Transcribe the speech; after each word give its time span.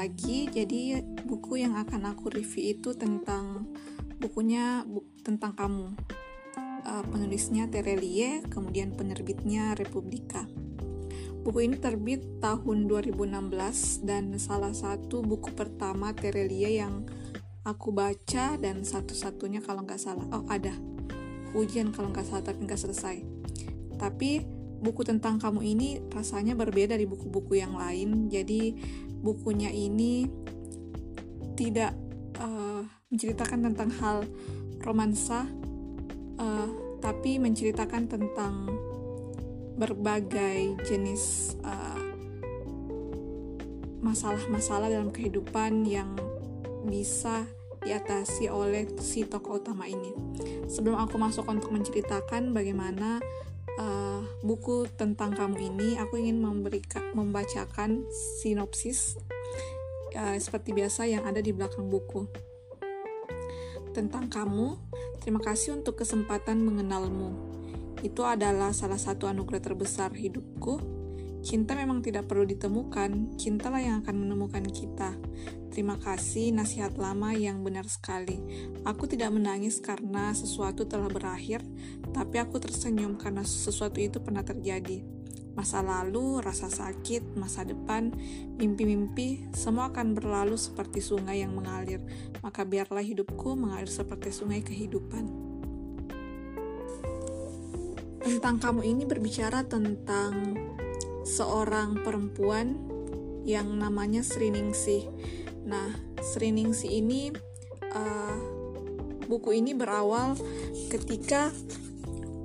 lagi. 0.00 0.48
Jadi 0.48 0.96
buku 1.28 1.60
yang 1.60 1.76
akan 1.76 2.16
aku 2.16 2.32
review 2.32 2.72
itu 2.72 2.96
tentang 2.96 3.68
bukunya 4.16 4.80
bu, 4.88 5.04
tentang 5.20 5.52
kamu. 5.52 5.92
Uh, 6.80 7.04
penulisnya 7.12 7.68
Terelie, 7.68 8.40
kemudian 8.48 8.96
penerbitnya 8.96 9.76
Republika. 9.76 10.48
Buku 11.44 11.68
ini 11.68 11.76
terbit 11.76 12.40
tahun 12.40 12.88
2016 12.88 14.08
dan 14.08 14.32
salah 14.40 14.72
satu 14.72 15.20
buku 15.20 15.52
pertama 15.52 16.16
Terelie 16.16 16.80
yang 16.80 17.04
aku 17.68 17.92
baca 17.92 18.56
dan 18.56 18.80
satu-satunya 18.80 19.60
kalau 19.60 19.84
nggak 19.84 20.00
salah. 20.00 20.24
Oh 20.32 20.48
ada, 20.48 20.72
ujian 21.52 21.92
kalau 21.92 22.08
nggak 22.08 22.24
salah 22.24 22.44
tapi 22.44 22.64
nggak 22.64 22.80
selesai. 22.80 23.20
Tapi 24.00 24.40
buku 24.80 25.04
tentang 25.04 25.36
kamu 25.36 25.60
ini 25.60 25.88
rasanya 26.08 26.56
berbeda 26.56 26.96
dari 26.96 27.04
buku-buku 27.04 27.60
yang 27.60 27.76
lain. 27.76 28.32
Jadi 28.32 28.72
bukunya 29.20 29.68
ini 29.68 30.28
tidak 31.56 31.92
uh, 32.40 32.82
menceritakan 33.12 33.70
tentang 33.70 33.90
hal 34.00 34.18
romansa, 34.80 35.44
uh, 36.40 36.68
tapi 37.04 37.36
menceritakan 37.36 38.08
tentang 38.08 38.68
berbagai 39.76 40.76
jenis 40.84 41.56
masalah-masalah 44.00 44.88
uh, 44.88 44.92
dalam 45.00 45.08
kehidupan 45.12 45.88
yang 45.88 46.12
bisa 46.84 47.44
diatasi 47.80 48.52
oleh 48.52 48.88
si 49.00 49.24
tokoh 49.24 49.60
utama 49.60 49.88
ini. 49.88 50.12
Sebelum 50.68 51.00
aku 51.00 51.16
masuk 51.16 51.48
untuk 51.48 51.72
menceritakan 51.72 52.52
bagaimana 52.52 53.20
uh, 53.80 54.20
buku 54.44 54.86
tentang 54.94 55.32
kamu 55.32 55.72
ini, 55.72 55.88
aku 55.96 56.20
ingin 56.20 56.44
memberikan 56.44 57.16
membacakan 57.16 58.04
sinopsis 58.12 59.16
uh, 60.14 60.36
seperti 60.36 60.76
biasa 60.76 61.08
yang 61.08 61.24
ada 61.24 61.40
di 61.40 61.50
belakang 61.50 61.88
buku. 61.88 62.28
Tentang 63.90 64.30
kamu, 64.30 64.78
terima 65.24 65.40
kasih 65.42 65.80
untuk 65.80 65.98
kesempatan 65.98 66.62
mengenalmu. 66.62 67.34
Itu 68.04 68.22
adalah 68.24 68.70
salah 68.70 69.00
satu 69.00 69.26
anugerah 69.26 69.60
terbesar 69.60 70.14
hidupku. 70.14 70.99
Cinta 71.40 71.72
memang 71.72 72.04
tidak 72.04 72.28
perlu 72.28 72.44
ditemukan, 72.44 73.40
cintalah 73.40 73.80
yang 73.80 74.04
akan 74.04 74.16
menemukan 74.28 74.64
kita. 74.68 75.16
Terima 75.72 75.96
kasih 75.96 76.52
nasihat 76.52 76.98
lama 77.00 77.32
yang 77.32 77.64
benar 77.64 77.88
sekali. 77.88 78.36
Aku 78.84 79.08
tidak 79.08 79.32
menangis 79.32 79.80
karena 79.80 80.36
sesuatu 80.36 80.84
telah 80.84 81.08
berakhir, 81.08 81.64
tapi 82.12 82.36
aku 82.36 82.60
tersenyum 82.60 83.16
karena 83.16 83.40
sesuatu 83.40 83.96
itu 83.96 84.20
pernah 84.20 84.44
terjadi. 84.44 85.00
Masa 85.56 85.80
lalu, 85.80 86.44
rasa 86.44 86.68
sakit, 86.68 87.34
masa 87.34 87.64
depan, 87.66 88.12
mimpi-mimpi, 88.60 89.50
semua 89.56 89.90
akan 89.90 90.14
berlalu 90.14 90.54
seperti 90.60 91.02
sungai 91.02 91.42
yang 91.42 91.56
mengalir. 91.56 92.04
Maka 92.44 92.68
biarlah 92.68 93.02
hidupku 93.02 93.56
mengalir 93.56 93.90
seperti 93.90 94.30
sungai 94.30 94.60
kehidupan. 94.60 95.50
Tentang 98.20 98.56
kamu 98.60 98.82
ini 98.84 99.02
berbicara 99.08 99.66
tentang 99.66 100.54
seorang 101.24 102.00
perempuan 102.04 102.76
yang 103.44 103.80
namanya 103.80 104.20
Sriningsih 104.20 105.08
Nah, 105.64 105.92
Sriningsi 106.20 106.88
ini 107.00 107.32
uh, 107.92 108.36
buku 109.28 109.60
ini 109.60 109.76
berawal 109.76 110.36
ketika 110.88 111.52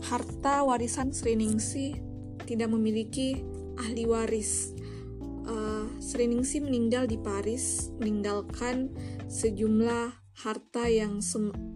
harta 0.05 0.61
warisan 0.67 1.15
Sriningsi 1.15 1.95
tidak 2.43 2.69
memiliki 2.71 3.41
ahli 3.79 4.03
waris. 4.05 4.75
Uh, 5.45 5.89
Sriningsi 6.01 6.61
meninggal 6.61 7.05
di 7.05 7.21
Paris, 7.21 7.93
meninggalkan 8.01 8.89
sejumlah 9.29 10.24
harta 10.35 10.91
yang 10.91 11.23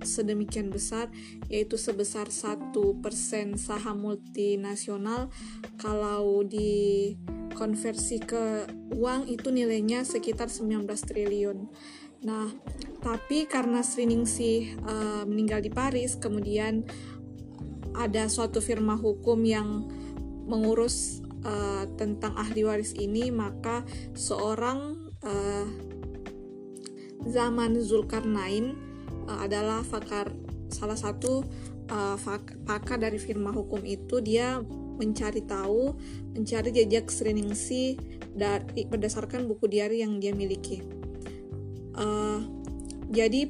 sedemikian 0.03 0.67
besar, 0.67 1.07
yaitu 1.47 1.79
sebesar 1.79 2.27
satu 2.27 2.99
persen 2.99 3.55
saham 3.55 4.03
multinasional. 4.03 5.31
Kalau 5.79 6.43
di 6.43 7.15
konversi 7.55 8.19
ke 8.19 8.67
uang 8.95 9.31
itu 9.31 9.51
nilainya 9.51 10.03
sekitar 10.03 10.51
19 10.51 10.85
triliun. 10.87 11.71
Nah, 12.19 12.51
tapi 12.99 13.47
karena 13.47 13.79
Sriningsih 13.79 14.75
uh, 14.83 15.23
meninggal 15.23 15.63
di 15.63 15.71
Paris, 15.71 16.19
kemudian 16.19 16.83
ada 17.95 18.27
suatu 18.27 18.59
firma 18.59 18.99
hukum 18.99 19.39
yang 19.47 19.87
mengurus 20.47 21.23
uh, 21.47 21.87
tentang 21.95 22.35
ahli 22.35 22.67
waris 22.67 22.91
ini, 22.99 23.31
maka 23.31 23.87
seorang 24.15 25.11
uh, 25.23 25.67
zaman 27.27 27.79
Zulkarnain 27.81 28.75
uh, 29.27 29.43
adalah 29.43 29.83
fakar 29.83 30.31
salah 30.69 30.95
satu 30.95 31.43
uh, 31.89 32.17
pakar 32.63 33.01
dari 33.01 33.17
firma 33.17 33.49
hukum 33.49 33.81
itu 33.83 34.21
dia 34.21 34.61
mencari 34.99 35.39
tahu, 35.47 35.95
mencari 36.35 36.75
jejak 36.75 37.07
Sriningsi 37.07 37.95
dari 38.35 38.83
berdasarkan 38.83 39.47
buku 39.47 39.71
diari 39.71 40.03
yang 40.03 40.19
dia 40.19 40.35
miliki. 40.35 40.83
Uh, 41.95 42.43
jadi 43.07 43.47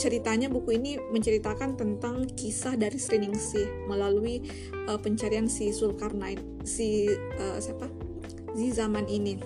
ceritanya 0.00 0.48
buku 0.48 0.80
ini 0.80 0.96
menceritakan 1.12 1.76
tentang 1.76 2.24
kisah 2.32 2.80
dari 2.80 2.96
Sriningsi 2.96 3.86
melalui 3.86 4.40
uh, 4.88 4.96
pencarian 4.96 5.46
si 5.46 5.70
Sulkarnain, 5.76 6.40
si 6.64 7.12
uh, 7.36 7.60
siapa? 7.60 8.12
di 8.52 8.68
zaman 8.68 9.08
ini. 9.08 9.40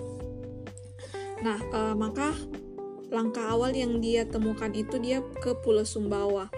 Nah, 1.43 1.59
uh, 1.71 1.95
maka 1.95 2.35
langkah 3.09 3.47
awal 3.47 3.71
yang 3.71 3.99
dia 4.03 4.27
temukan 4.27 4.71
itu 4.75 4.99
dia 4.99 5.23
ke 5.41 5.55
Pulau 5.63 5.87
Sumbawa. 5.87 6.51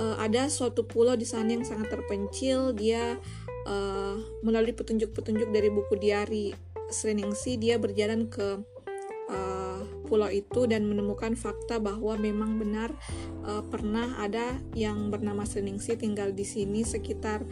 Uh, 0.00 0.16
ada 0.16 0.48
suatu 0.48 0.88
pulau 0.88 1.12
di 1.12 1.28
sana 1.28 1.52
yang 1.52 1.64
sangat 1.64 1.92
terpencil. 1.92 2.72
Dia 2.72 3.20
uh, 3.68 4.16
melalui 4.40 4.72
petunjuk-petunjuk 4.72 5.52
dari 5.52 5.68
buku 5.68 5.94
diari 6.00 6.56
Sriningsi 6.90 7.54
dia 7.54 7.78
berjalan 7.78 8.26
ke 8.26 8.58
uh, 9.30 9.80
pulau 10.10 10.26
itu 10.26 10.66
dan 10.66 10.90
menemukan 10.90 11.38
fakta 11.38 11.78
bahwa 11.78 12.18
memang 12.18 12.58
benar 12.58 12.90
uh, 13.46 13.62
pernah 13.62 14.18
ada 14.18 14.58
yang 14.74 15.08
bernama 15.08 15.46
Sriningsi 15.46 15.94
tinggal 15.94 16.34
di 16.34 16.42
sini 16.42 16.82
sekitar 16.82 17.46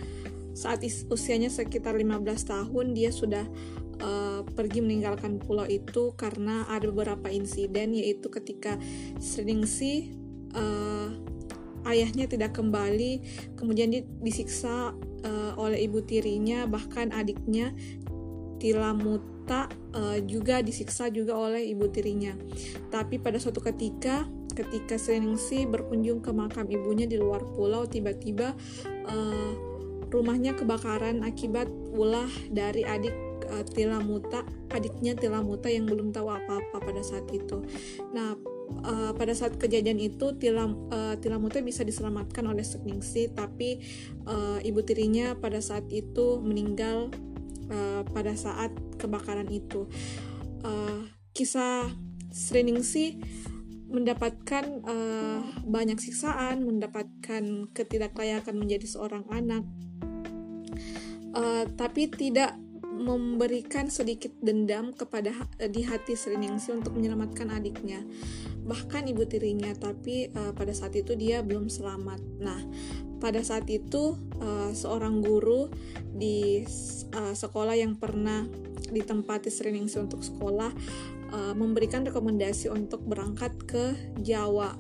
saat 0.59 0.83
usianya 0.83 1.55
sekitar 1.55 1.95
15 1.95 2.19
tahun 2.51 2.87
dia 2.99 3.15
sudah 3.15 3.47
uh, 4.03 4.41
pergi 4.45 4.83
meninggalkan 4.83 5.39
pulau 5.39 5.67
itu 5.69 6.15
karena 6.15 6.67
ada 6.71 6.89
beberapa 6.91 7.29
insiden 7.31 7.95
yaitu 7.95 8.31
ketika 8.33 8.77
Sriningsi 9.19 10.15
uh, 10.55 11.13
ayahnya 11.87 12.29
tidak 12.29 12.55
kembali 12.59 13.23
kemudian 13.55 13.91
disiksa 14.21 14.93
uh, 15.25 15.53
oleh 15.57 15.87
ibu 15.87 16.03
tirinya 16.05 16.67
bahkan 16.69 17.11
adiknya 17.15 17.73
Tilamuta 18.59 19.71
uh, 19.95 20.19
juga 20.27 20.59
disiksa 20.67 21.07
juga 21.15 21.39
oleh 21.39 21.63
ibu 21.71 21.87
tirinya. 21.87 22.35
Tapi 22.91 23.23
pada 23.23 23.39
suatu 23.39 23.63
ketika 23.63 24.27
ketika 24.59 24.99
Seningsi 24.99 25.63
berkunjung 25.71 26.19
ke 26.19 26.35
makam 26.35 26.67
ibunya 26.67 27.07
di 27.07 27.15
luar 27.15 27.47
pulau 27.55 27.87
tiba-tiba 27.87 28.59
uh, 29.07 29.53
rumahnya 30.11 30.59
kebakaran 30.59 31.23
akibat 31.23 31.71
ulah 31.95 32.27
dari 32.51 32.83
adik 32.83 33.15
uh, 33.49 33.65
Tilamuta 33.65 34.45
adiknya 34.71 35.17
Tilamuta 35.17 35.73
yang 35.73 35.89
belum 35.89 36.13
tahu 36.13 36.29
apa-apa 36.29 36.77
pada 36.79 37.03
saat 37.03 37.27
itu. 37.33 37.65
Nah 38.13 38.37
uh, 38.85 39.13
pada 39.17 39.33
saat 39.33 39.57
kejadian 39.57 39.99
itu 39.99 40.37
Tilam 40.37 40.89
uh, 40.93 41.17
Tilamute 41.19 41.65
bisa 41.65 41.83
diselamatkan 41.83 42.45
oleh 42.47 42.63
Sekningsi 42.63 43.33
tapi 43.33 43.81
uh, 44.29 44.61
ibu 44.61 44.85
tirinya 44.85 45.35
pada 45.37 45.59
saat 45.65 45.89
itu 45.89 46.39
meninggal 46.45 47.09
uh, 47.73 48.03
pada 48.13 48.37
saat 48.37 48.73
kebakaran 49.01 49.49
itu. 49.49 49.89
Uh, 50.63 51.07
kisah 51.33 51.89
Sriningsi 52.29 53.17
mendapatkan 53.89 54.85
uh, 54.85 55.41
banyak 55.65 55.97
siksaan 55.97 56.61
mendapatkan 56.61 57.73
ketidaklayakan 57.73 58.55
menjadi 58.61 58.85
seorang 58.85 59.25
anak. 59.33 59.65
Uh, 61.33 61.65
tapi 61.77 62.13
tidak 62.13 62.57
memberikan 62.99 63.87
sedikit 63.89 64.35
dendam 64.43 64.91
kepada 64.93 65.31
di 65.71 65.87
hati 65.87 66.19
Sriningsi 66.19 66.75
untuk 66.75 66.99
menyelamatkan 66.99 67.49
adiknya. 67.55 68.03
Bahkan 68.67 69.09
ibu 69.09 69.25
tirinya 69.25 69.73
tapi 69.79 70.29
uh, 70.35 70.53
pada 70.53 70.75
saat 70.75 70.93
itu 70.99 71.15
dia 71.15 71.41
belum 71.41 71.71
selamat. 71.71 72.21
Nah 72.43 72.61
pada 73.19 73.43
saat 73.43 73.67
itu 73.71 74.19
uh, 74.43 74.71
seorang 74.75 75.23
guru 75.23 75.71
di 76.13 76.63
uh, 77.15 77.35
sekolah 77.35 77.75
yang 77.79 77.97
pernah 77.97 78.45
ditempati 78.89 79.49
Sriningsi 79.49 80.03
untuk 80.03 80.21
sekolah 80.21 80.71
uh, 81.33 81.55
memberikan 81.55 82.05
rekomendasi 82.05 82.69
untuk 82.69 83.05
berangkat 83.07 83.55
ke 83.65 83.95
Jawa. 84.21 84.77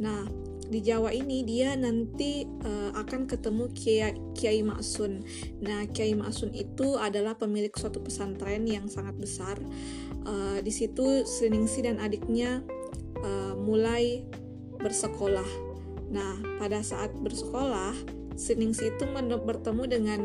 Nah 0.00 0.47
di 0.68 0.84
Jawa 0.84 1.10
ini 1.16 1.42
dia 1.42 1.72
nanti 1.74 2.44
uh, 2.44 2.92
akan 2.92 3.24
ketemu 3.24 3.72
Kiai, 3.72 4.14
Kiai 4.36 4.60
Maksun. 4.60 5.24
Nah, 5.64 5.88
Kiai 5.88 6.12
Maksun 6.12 6.52
itu 6.52 7.00
adalah 7.00 7.34
pemilik 7.40 7.72
suatu 7.72 8.04
pesantren 8.04 8.68
yang 8.68 8.86
sangat 8.86 9.16
besar 9.16 9.56
uh, 10.28 10.60
di 10.60 10.68
situ 10.68 11.24
Sriningsi 11.24 11.88
dan 11.88 11.96
adiknya 11.96 12.60
uh, 13.24 13.56
mulai 13.56 14.28
bersekolah. 14.78 15.48
Nah, 16.12 16.36
pada 16.60 16.84
saat 16.84 17.12
bersekolah, 17.16 17.96
Sriningsi 18.38 18.94
itu 18.94 19.04
bertemu 19.44 19.82
dengan 19.88 20.20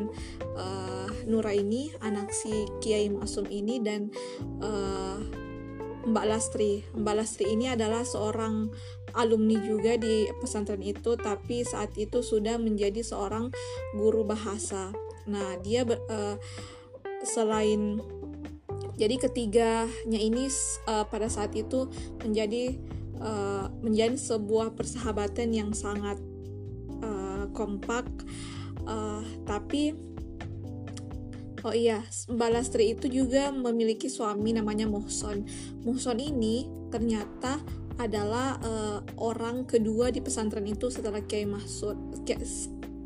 uh, 0.54 1.10
Nuraini, 1.26 1.90
anak 2.04 2.30
si 2.30 2.68
Kiai 2.84 3.10
Masum 3.10 3.48
ini 3.50 3.82
dan 3.82 4.14
uh, 4.62 5.18
Mbak 6.04 6.26
Lastri. 6.28 6.84
Mbak 6.94 7.16
Lastri 7.16 7.56
ini 7.56 7.72
adalah 7.72 8.04
seorang 8.04 8.70
alumni 9.14 9.58
juga 9.62 9.98
di 9.98 10.30
pesantren 10.42 10.82
itu, 10.82 11.16
tapi 11.18 11.62
saat 11.66 11.94
itu 11.98 12.22
sudah 12.26 12.58
menjadi 12.58 13.02
seorang 13.06 13.54
guru 13.98 14.26
bahasa. 14.26 14.94
Nah, 15.30 15.56
dia 15.62 15.86
uh, 15.88 16.36
selain 17.24 18.02
jadi 18.94 19.18
ketiganya 19.18 20.20
ini 20.22 20.50
uh, 20.86 21.06
pada 21.10 21.26
saat 21.26 21.58
itu 21.58 21.90
menjadi 22.22 22.78
uh, 23.18 23.74
menjadi 23.82 24.18
sebuah 24.18 24.78
persahabatan 24.78 25.50
yang 25.50 25.72
sangat 25.74 26.22
uh, 27.02 27.50
kompak, 27.58 28.06
uh, 28.86 29.26
tapi 29.50 30.13
Oh 31.64 31.72
iya, 31.72 32.04
Mbak 32.28 32.50
Lastri 32.52 32.92
itu 32.92 33.08
juga 33.08 33.48
memiliki 33.56 34.12
suami 34.12 34.52
namanya 34.52 34.84
Muhson. 34.84 35.48
Muhson 35.88 36.20
ini 36.20 36.68
ternyata 36.92 37.64
adalah 37.96 38.60
uh, 38.60 39.00
orang 39.16 39.64
kedua 39.64 40.12
di 40.12 40.20
pesantren 40.20 40.68
itu 40.68 40.92
setelah 40.92 41.24
Kiai 41.24 41.48
Mahsud, 41.48 41.96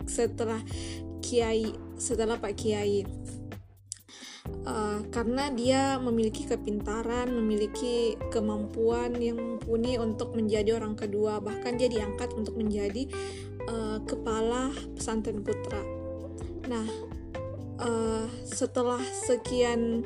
setelah 0.09 0.57
Kiai 1.21 1.69
setelah 2.01 2.41
Pak 2.41 2.53
Kiai. 2.57 3.05
Uh, 4.63 5.03
karena 5.11 5.51
dia 5.51 5.99
memiliki 5.99 6.47
kepintaran, 6.47 7.29
memiliki 7.29 8.15
kemampuan 8.31 9.13
yang 9.19 9.37
mumpuni 9.37 9.99
untuk 9.99 10.33
menjadi 10.33 10.79
orang 10.79 10.95
kedua, 10.95 11.43
bahkan 11.43 11.75
dia 11.75 11.91
diangkat 11.91 12.31
untuk 12.33 12.55
menjadi 12.55 13.11
uh, 13.67 13.99
kepala 14.07 14.71
pesantren 14.95 15.43
putra. 15.43 15.83
Nah, 16.71 16.87
uh, 17.79 18.25
setelah 18.45 19.01
sekian 19.25 20.05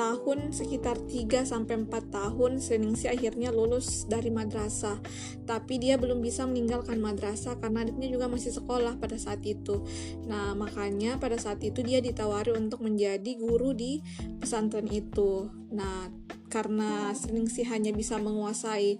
tahun 0.00 0.54
sekitar 0.54 0.96
3 0.96 1.44
sampai 1.44 1.84
4 1.84 1.92
tahun 2.08 2.56
Seningsi 2.56 3.10
akhirnya 3.10 3.52
lulus 3.52 4.08
dari 4.08 4.32
madrasah. 4.32 4.96
Tapi 5.44 5.76
dia 5.76 6.00
belum 6.00 6.24
bisa 6.24 6.48
meninggalkan 6.48 6.96
madrasah 6.96 7.60
karena 7.60 7.84
adiknya 7.84 8.08
juga 8.08 8.32
masih 8.32 8.54
sekolah 8.54 8.96
pada 8.96 9.20
saat 9.20 9.44
itu. 9.44 9.84
Nah 10.24 10.56
makanya 10.56 11.20
pada 11.20 11.36
saat 11.36 11.60
itu 11.60 11.84
dia 11.84 12.00
ditawari 12.00 12.56
untuk 12.56 12.80
menjadi 12.80 13.36
guru 13.36 13.76
di 13.76 14.00
pesantren 14.40 14.88
itu. 14.88 15.52
Nah 15.68 16.08
karena 16.50 17.14
Seningsi 17.14 17.62
hanya 17.68 17.94
bisa 17.94 18.18
menguasai 18.18 18.98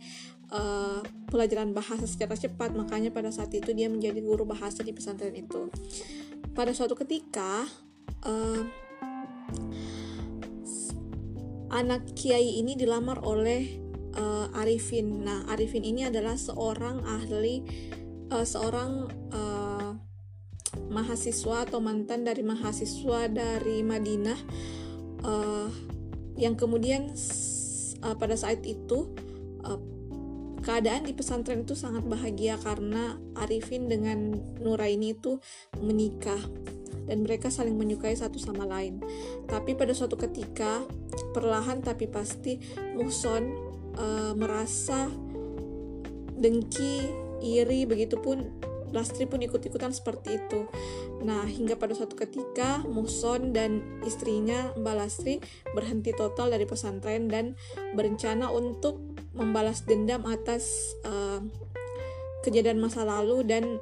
uh, 0.51 1.01
pelajaran 1.31 1.73
bahasa 1.73 2.07
secara 2.07 2.35
cepat. 2.35 2.75
Makanya 2.75 3.11
pada 3.15 3.31
saat 3.31 3.51
itu 3.55 3.71
dia 3.75 3.87
menjadi 3.91 4.19
guru 4.23 4.47
bahasa 4.47 4.83
di 4.83 4.93
pesantren 4.95 5.35
itu. 5.35 5.71
Pada 6.55 6.75
suatu 6.75 6.99
ketika 6.99 7.67
uh, 8.27 8.63
anak 11.71 12.03
kiai 12.19 12.59
ini 12.59 12.75
dilamar 12.75 13.23
oleh 13.23 13.79
uh, 14.19 14.59
Arifin. 14.59 15.23
Nah, 15.23 15.47
Arifin 15.47 15.87
ini 15.87 16.07
adalah 16.07 16.35
seorang 16.35 17.07
ahli, 17.07 17.63
uh, 18.35 18.43
seorang 18.43 19.07
uh, 19.31 19.91
mahasiswa 20.91 21.67
atau 21.67 21.79
mantan 21.79 22.27
dari 22.27 22.43
mahasiswa 22.43 23.31
dari 23.31 23.87
Madinah. 23.87 24.41
Uh, 25.21 25.69
yang 26.41 26.57
kemudian 26.57 27.13
uh, 28.01 28.17
pada 28.17 28.35
saat 28.35 28.65
itu 28.65 29.13
uh, 29.63 29.79
keadaan 30.61 31.09
di 31.09 31.17
pesantren 31.17 31.65
itu 31.65 31.73
sangat 31.73 32.05
bahagia 32.05 32.61
karena 32.61 33.17
Arifin 33.37 33.89
dengan 33.89 34.37
Nuraini 34.61 35.17
itu 35.17 35.41
menikah 35.81 36.41
dan 37.09 37.27
mereka 37.27 37.51
saling 37.51 37.75
menyukai 37.75 38.15
satu 38.15 38.39
sama 38.39 38.69
lain. 38.69 39.03
Tapi 39.51 39.75
pada 39.75 39.91
suatu 39.91 40.15
ketika, 40.15 40.85
perlahan 41.35 41.83
tapi 41.83 42.07
pasti 42.07 42.63
Muhson 42.95 43.51
uh, 43.99 44.33
merasa 44.39 45.11
dengki, 46.39 47.11
iri, 47.43 47.85
begitupun 47.89 48.71
Lastri 48.91 49.23
pun 49.27 49.39
ikut-ikutan 49.39 49.95
seperti 49.95 50.43
itu. 50.43 50.67
Nah, 51.23 51.47
hingga 51.47 51.79
pada 51.79 51.95
suatu 51.95 52.19
ketika 52.19 52.83
Muhson 52.83 53.55
dan 53.55 54.03
istrinya 54.03 54.75
Mbak 54.75 54.95
Lastri 54.99 55.39
berhenti 55.75 56.11
total 56.11 56.51
dari 56.51 56.67
pesantren 56.67 57.31
dan 57.31 57.55
berencana 57.95 58.51
untuk 58.51 59.10
membalas 59.41 59.89
dendam 59.89 60.29
atas 60.29 60.95
uh, 61.09 61.41
kejadian 62.45 62.77
masa 62.77 63.09
lalu 63.09 63.41
dan 63.49 63.81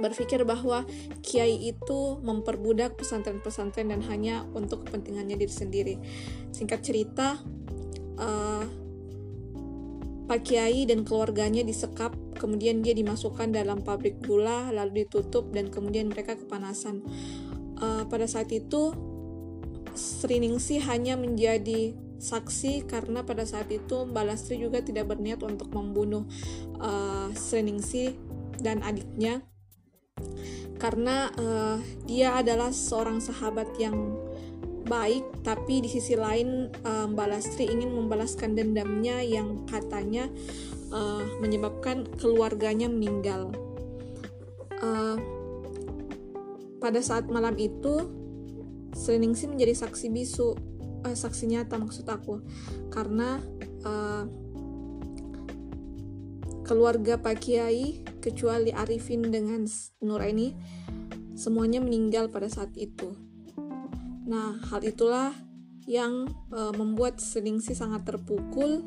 berpikir 0.00 0.42
bahwa 0.42 0.82
kiai 1.22 1.70
itu 1.70 2.18
memperbudak 2.18 2.98
pesantren-pesantren 2.98 3.94
dan 3.94 4.02
hanya 4.10 4.42
untuk 4.56 4.88
kepentingannya 4.88 5.38
diri 5.38 5.54
sendiri. 5.54 5.94
Singkat 6.50 6.80
cerita, 6.82 7.38
uh, 8.18 8.64
Pak 10.24 10.40
Kiai 10.40 10.88
dan 10.88 11.04
keluarganya 11.04 11.60
disekap, 11.62 12.16
kemudian 12.40 12.80
dia 12.80 12.96
dimasukkan 12.96 13.52
dalam 13.52 13.84
pabrik 13.84 14.18
gula, 14.24 14.72
lalu 14.72 15.04
ditutup 15.04 15.52
dan 15.52 15.68
kemudian 15.68 16.08
mereka 16.08 16.34
kepanasan. 16.34 17.04
Uh, 17.78 18.08
pada 18.08 18.24
saat 18.24 18.48
itu, 18.50 18.96
Sriningsi 19.94 20.82
hanya 20.82 21.14
menjadi 21.14 21.94
saksi 22.18 22.86
karena 22.88 23.22
pada 23.26 23.44
saat 23.44 23.68
itu 23.70 24.06
Mbak 24.08 24.24
Lastri 24.24 24.60
juga 24.60 24.80
tidak 24.80 25.12
berniat 25.14 25.42
untuk 25.42 25.70
membunuh 25.74 26.24
uh, 26.80 27.28
Sriningsi 27.34 28.14
dan 28.60 28.80
adiknya. 28.80 29.42
Karena 30.78 31.30
uh, 31.38 31.78
dia 32.04 32.38
adalah 32.38 32.74
seorang 32.74 33.22
sahabat 33.22 33.78
yang 33.80 34.18
baik 34.84 35.24
tapi 35.40 35.80
di 35.80 35.88
sisi 35.88 36.12
lain 36.12 36.68
uh, 36.84 37.08
Mbak 37.08 37.28
Lastri 37.28 37.72
ingin 37.72 37.88
membalaskan 37.88 38.52
dendamnya 38.52 39.24
yang 39.24 39.64
katanya 39.64 40.28
uh, 40.92 41.24
menyebabkan 41.40 42.04
keluarganya 42.20 42.86
meninggal. 42.92 43.50
Uh, 44.84 45.16
pada 46.84 47.00
saat 47.00 47.32
malam 47.32 47.56
itu 47.56 48.24
Seningsi 48.94 49.50
menjadi 49.50 49.74
saksi 49.74 50.06
bisu 50.06 50.54
uh, 51.04 51.14
saksi 51.14 51.52
nyata 51.52 51.76
maksud 51.76 52.08
aku 52.08 52.40
karena 52.88 53.38
uh, 53.84 54.24
keluarga 56.64 57.20
Pak 57.20 57.44
Kiai 57.44 58.00
kecuali 58.24 58.72
Arifin 58.72 59.28
dengan 59.28 59.68
Nuraini 60.00 60.56
semuanya 61.36 61.84
meninggal 61.84 62.32
pada 62.32 62.48
saat 62.48 62.72
itu. 62.80 63.12
Nah, 64.24 64.56
hal 64.72 64.80
itulah 64.80 65.36
yang 65.84 66.24
e, 66.48 66.60
membuat 66.72 67.20
Seningsi 67.20 67.76
sangat 67.76 68.08
terpukul. 68.08 68.80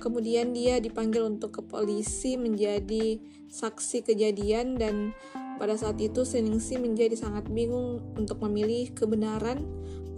Kemudian 0.00 0.56
dia 0.56 0.80
dipanggil 0.80 1.28
untuk 1.28 1.60
ke 1.60 1.62
polisi 1.68 2.40
menjadi 2.40 3.20
saksi 3.52 4.08
kejadian 4.08 4.80
dan 4.80 5.12
pada 5.60 5.76
saat 5.76 6.00
itu 6.00 6.24
Seningsi 6.24 6.80
menjadi 6.80 7.12
sangat 7.20 7.52
bingung 7.52 8.00
untuk 8.16 8.40
memilih 8.40 8.96
kebenaran 8.96 9.60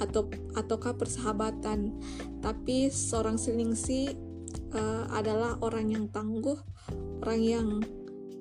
atau 0.00 0.26
ataukah 0.56 0.96
persahabatan. 0.96 1.94
Tapi 2.40 2.88
seorang 2.88 3.36
Seningsi 3.36 4.10
e, 4.72 4.82
adalah 5.12 5.60
orang 5.60 5.92
yang 5.92 6.08
tangguh, 6.08 6.56
orang 7.20 7.40
yang 7.44 7.68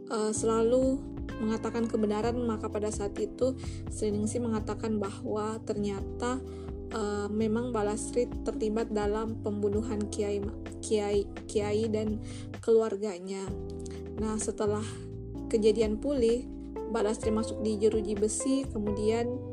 uh, 0.09 0.33
selalu 0.33 0.99
mengatakan 1.39 1.87
kebenaran 1.87 2.35
maka 2.43 2.67
pada 2.67 2.91
saat 2.91 3.15
itu 3.15 3.55
Sriningsi 3.87 4.43
mengatakan 4.43 4.99
bahwa 4.99 5.61
ternyata 5.63 6.41
uh, 6.91 7.29
memang 7.31 7.71
Balastri 7.71 8.27
terlibat 8.43 8.91
dalam 8.91 9.39
pembunuhan 9.39 10.03
Kiai 10.11 10.43
Kiai 10.83 11.23
Kiai 11.47 11.87
dan 11.87 12.19
keluarganya. 12.59 13.45
Nah, 14.19 14.35
setelah 14.35 14.83
kejadian 15.47 15.95
pulih, 15.95 16.43
Balastri 16.91 17.31
masuk 17.31 17.63
di 17.63 17.79
jeruji 17.79 18.19
besi, 18.19 18.67
kemudian 18.67 19.48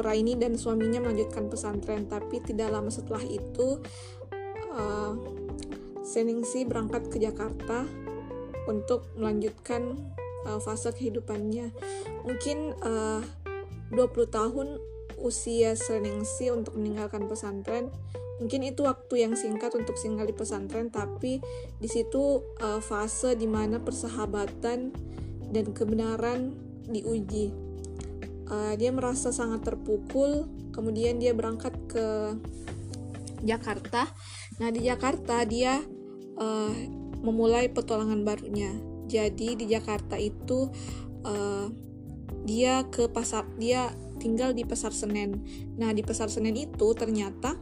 Nuraini 0.00 0.32
dan 0.40 0.56
suaminya 0.56 1.04
melanjutkan 1.04 1.52
pesantren, 1.52 2.08
tapi 2.08 2.40
tidak 2.40 2.72
lama 2.72 2.88
setelah 2.88 3.20
itu 3.20 3.76
uh, 4.72 5.12
Seningsi 6.00 6.64
berangkat 6.64 7.12
ke 7.12 7.20
Jakarta 7.20 7.84
untuk 8.64 9.04
melanjutkan 9.20 10.00
uh, 10.48 10.56
fase 10.56 10.88
kehidupannya. 10.96 11.68
Mungkin 12.24 12.72
uh, 12.80 13.20
20 13.92 14.08
tahun 14.32 14.80
usia 15.20 15.76
Seningsi 15.76 16.48
untuk 16.48 16.80
meninggalkan 16.80 17.28
pesantren. 17.28 17.92
Mungkin 18.40 18.64
itu 18.64 18.88
waktu 18.88 19.28
yang 19.28 19.36
singkat 19.36 19.76
untuk 19.76 20.00
singgah 20.00 20.24
di 20.24 20.32
pesantren, 20.32 20.88
tapi 20.88 21.44
di 21.76 21.88
situ 21.92 22.40
uh, 22.64 22.80
fase 22.80 23.36
di 23.36 23.44
mana 23.44 23.76
persahabatan 23.76 24.96
dan 25.52 25.66
kebenaran 25.76 26.56
diuji. 26.88 27.69
Uh, 28.50 28.74
dia 28.74 28.90
merasa 28.90 29.30
sangat 29.30 29.64
terpukul. 29.64 30.50
Kemudian 30.74 31.22
dia 31.22 31.32
berangkat 31.32 31.74
ke 31.86 32.36
Jakarta. 33.46 34.10
Nah 34.60 34.68
di 34.68 34.84
Jakarta 34.84 35.42
dia 35.46 35.80
uh, 36.36 36.72
memulai 37.22 37.70
petualangan 37.72 38.20
barunya. 38.26 38.74
Jadi 39.10 39.58
di 39.58 39.66
Jakarta 39.70 40.14
itu 40.20 40.70
uh, 41.24 41.66
dia 42.44 42.86
ke 42.88 43.10
pasar 43.10 43.46
dia 43.58 43.90
tinggal 44.20 44.52
di 44.52 44.62
pasar 44.62 44.92
Senen. 44.92 45.40
Nah 45.80 45.90
di 45.90 46.04
pasar 46.04 46.28
Senen 46.28 46.54
itu 46.54 46.92
ternyata 46.94 47.56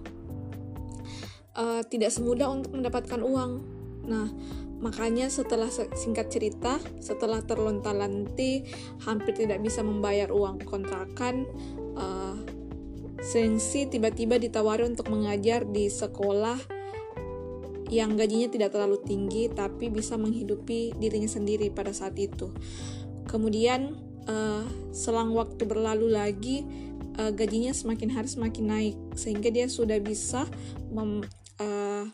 uh, 1.56 1.82
tidak 1.86 2.10
semudah 2.10 2.50
untuk 2.50 2.74
mendapatkan 2.76 3.22
uang. 3.22 3.52
Nah 4.04 4.28
Makanya 4.78 5.26
setelah 5.26 5.66
singkat 5.72 6.30
cerita, 6.30 6.78
setelah 7.02 7.42
terlontar-lanti, 7.42 8.62
hampir 9.02 9.34
tidak 9.34 9.58
bisa 9.58 9.82
membayar 9.82 10.30
uang 10.30 10.62
kontrakan, 10.62 11.46
uh, 11.98 12.38
Sengsi 13.18 13.90
tiba-tiba 13.90 14.38
ditawari 14.38 14.86
untuk 14.86 15.10
mengajar 15.10 15.66
di 15.66 15.90
sekolah 15.90 16.54
yang 17.90 18.14
gajinya 18.14 18.46
tidak 18.46 18.70
terlalu 18.70 19.00
tinggi 19.02 19.50
tapi 19.50 19.90
bisa 19.90 20.14
menghidupi 20.14 20.94
dirinya 20.94 21.26
sendiri 21.26 21.72
pada 21.74 21.90
saat 21.90 22.14
itu. 22.14 22.54
Kemudian 23.26 23.98
uh, 24.30 24.62
selang 24.94 25.34
waktu 25.34 25.66
berlalu 25.66 26.14
lagi 26.14 26.62
uh, 27.18 27.34
gajinya 27.34 27.74
semakin 27.74 28.14
hari 28.14 28.28
semakin 28.30 28.64
naik 28.70 28.96
sehingga 29.18 29.50
dia 29.50 29.66
sudah 29.66 29.98
bisa 29.98 30.46
mem, 30.94 31.26
uh, 31.58 32.06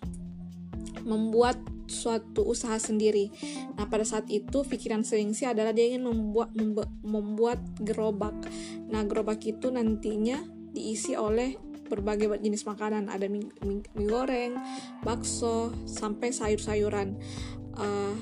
membuat 1.05 1.61
suatu 1.87 2.45
usaha 2.47 2.77
sendiri. 2.81 3.31
Nah, 3.77 3.87
pada 3.89 4.05
saat 4.05 4.29
itu 4.33 4.65
pikiran 4.65 5.05
Sengsi 5.05 5.45
adalah 5.49 5.73
dia 5.73 5.93
ingin 5.93 6.09
membuat 6.09 6.51
membuat 7.05 7.61
gerobak. 7.81 8.35
Nah, 8.89 9.05
gerobak 9.05 9.45
itu 9.45 9.69
nantinya 9.69 10.43
diisi 10.75 11.15
oleh 11.15 11.55
berbagai 11.87 12.41
jenis 12.41 12.65
makanan, 12.65 13.13
ada 13.13 13.29
mie, 13.29 13.47
mie, 13.63 13.85
mie 13.95 14.09
goreng, 14.09 14.57
bakso, 15.05 15.71
sampai 15.85 16.33
sayur-sayuran. 16.33 17.15
Uh, 17.77 18.17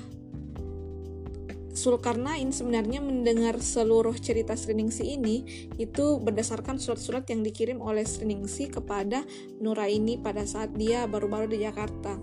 Sulkarnain 1.73 2.53
sebenarnya 2.53 3.01
mendengar 3.01 3.57
seluruh 3.57 4.13
cerita 4.21 4.53
Sriningsi 4.53 5.17
ini 5.17 5.37
itu 5.81 6.21
berdasarkan 6.21 6.77
surat-surat 6.77 7.25
yang 7.33 7.41
dikirim 7.41 7.81
oleh 7.81 8.05
Sriningsi 8.05 8.69
kepada 8.69 9.25
Nuraini 9.57 10.21
pada 10.21 10.45
saat 10.45 10.77
dia 10.77 11.09
baru-baru 11.09 11.49
di 11.49 11.65
Jakarta. 11.65 12.21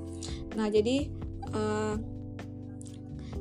Nah, 0.53 0.69
jadi 0.69 1.09
uh, 1.53 1.95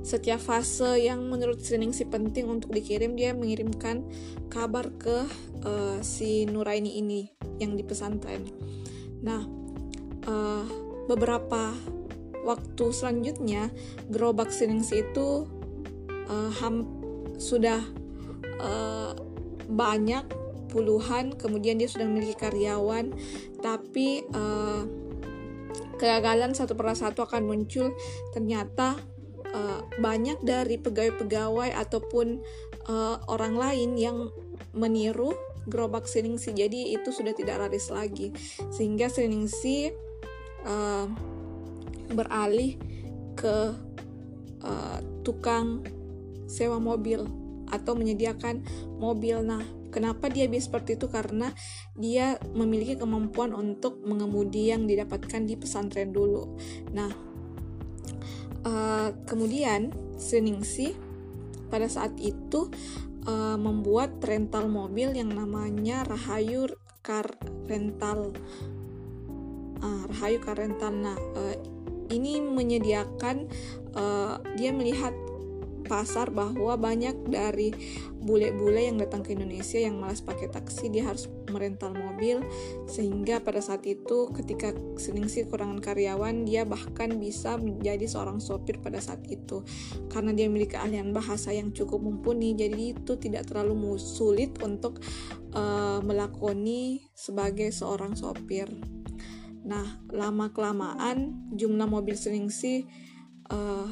setiap 0.08 0.40
fase 0.40 1.04
yang 1.04 1.28
menurut 1.28 1.60
Sriningsi 1.60 2.08
penting 2.08 2.48
untuk 2.48 2.72
dikirim 2.72 3.12
dia 3.12 3.36
mengirimkan 3.36 4.08
kabar 4.48 4.88
ke 4.96 5.28
uh, 5.68 5.98
si 6.00 6.48
Nuraini 6.48 6.96
ini 6.96 7.28
yang 7.60 7.76
di 7.76 7.84
pesantren. 7.84 8.48
Nah, 9.20 9.44
uh, 10.24 10.64
beberapa 11.10 11.76
waktu 12.46 12.84
selanjutnya 12.88 13.68
gerobak 14.08 14.48
Sriningsi 14.48 15.04
itu 15.04 15.44
uh, 16.28 16.50
ham 16.62 16.88
sudah 17.36 17.84
uh, 18.62 19.12
banyak 19.68 20.24
puluhan 20.68 21.36
kemudian 21.36 21.80
dia 21.80 21.88
sudah 21.88 22.04
memiliki 22.04 22.36
karyawan 22.36 23.12
tapi 23.64 24.24
uh, 24.36 24.84
kegagalan 25.98 26.54
satu 26.54 26.78
persatu 26.78 27.26
akan 27.26 27.44
muncul. 27.44 27.92
Ternyata 28.32 28.96
uh, 29.52 29.80
banyak 29.98 30.40
dari 30.46 30.78
pegawai-pegawai 30.78 31.74
ataupun 31.74 32.40
uh, 32.88 33.16
orang 33.28 33.58
lain 33.58 33.90
yang 33.98 34.30
meniru 34.72 35.34
gerobak 35.68 36.08
Seningsi 36.08 36.56
jadi 36.56 36.96
itu 36.96 37.12
sudah 37.12 37.36
tidak 37.36 37.60
laris 37.60 37.92
lagi. 37.92 38.32
Sehingga 38.72 39.12
Seningsi 39.12 39.92
uh, 40.64 41.06
beralih 42.08 42.80
ke 43.36 43.76
uh, 44.64 44.98
tukang 45.26 45.84
sewa 46.48 46.80
mobil 46.80 47.28
atau 47.68 47.92
menyediakan 47.92 48.64
mobil. 48.96 49.44
Nah 49.44 49.77
Kenapa 49.88 50.28
dia 50.28 50.44
bisa 50.46 50.68
seperti 50.68 51.00
itu? 51.00 51.08
Karena 51.08 51.48
dia 51.96 52.36
memiliki 52.52 53.00
kemampuan 53.00 53.56
untuk 53.56 54.04
mengemudi 54.04 54.68
yang 54.68 54.84
didapatkan 54.84 55.48
di 55.48 55.54
pesantren 55.56 56.12
dulu. 56.12 56.56
Nah, 56.92 57.10
uh, 58.68 59.08
kemudian 59.24 59.92
Seningsi 60.18 60.92
pada 61.68 61.86
saat 61.86 62.16
itu 62.20 62.68
uh, 63.28 63.56
membuat 63.56 64.18
rental 64.24 64.66
mobil 64.68 65.14
yang 65.14 65.32
namanya 65.32 66.04
Rahayu 66.04 66.68
Car 67.00 67.38
Rental. 67.68 68.34
Uh, 69.78 70.04
Rahayu 70.10 70.38
Car 70.42 70.58
Rental. 70.58 70.92
Nah, 70.92 71.16
uh, 71.16 71.56
ini 72.08 72.40
menyediakan 72.40 73.48
uh, 73.92 74.40
dia 74.56 74.72
melihat 74.72 75.12
pasar 75.88 76.28
bahwa 76.28 76.76
banyak 76.76 77.16
dari 77.26 77.72
bule-bule 78.20 78.92
yang 78.92 79.00
datang 79.00 79.24
ke 79.24 79.32
Indonesia 79.32 79.80
yang 79.80 79.96
malas 79.96 80.20
pakai 80.20 80.52
taksi 80.52 80.92
dia 80.92 81.08
harus 81.08 81.26
merental 81.48 81.96
mobil. 81.96 82.44
Sehingga 82.84 83.40
pada 83.40 83.64
saat 83.64 83.88
itu 83.88 84.28
ketika 84.36 84.76
Seningsi 85.00 85.48
kekurangan 85.48 85.80
karyawan 85.80 86.44
dia 86.44 86.68
bahkan 86.68 87.16
bisa 87.16 87.56
menjadi 87.56 88.04
seorang 88.04 88.38
sopir 88.38 88.78
pada 88.78 89.00
saat 89.00 89.24
itu. 89.32 89.64
Karena 90.12 90.36
dia 90.36 90.46
memiliki 90.46 90.76
keahlian 90.76 91.16
bahasa 91.16 91.50
yang 91.56 91.72
cukup 91.72 92.04
mumpuni 92.04 92.52
jadi 92.52 92.92
itu 92.92 93.16
tidak 93.16 93.48
terlalu 93.48 93.96
sulit 93.96 94.52
untuk 94.60 95.00
uh, 95.56 96.04
melakoni 96.04 97.08
sebagai 97.16 97.72
seorang 97.72 98.12
sopir. 98.12 98.68
Nah 99.64 100.04
lama 100.12 100.52
kelamaan 100.52 101.48
jumlah 101.56 101.88
mobil 101.88 102.16
Seningsi 102.16 102.84
uh, 103.52 103.88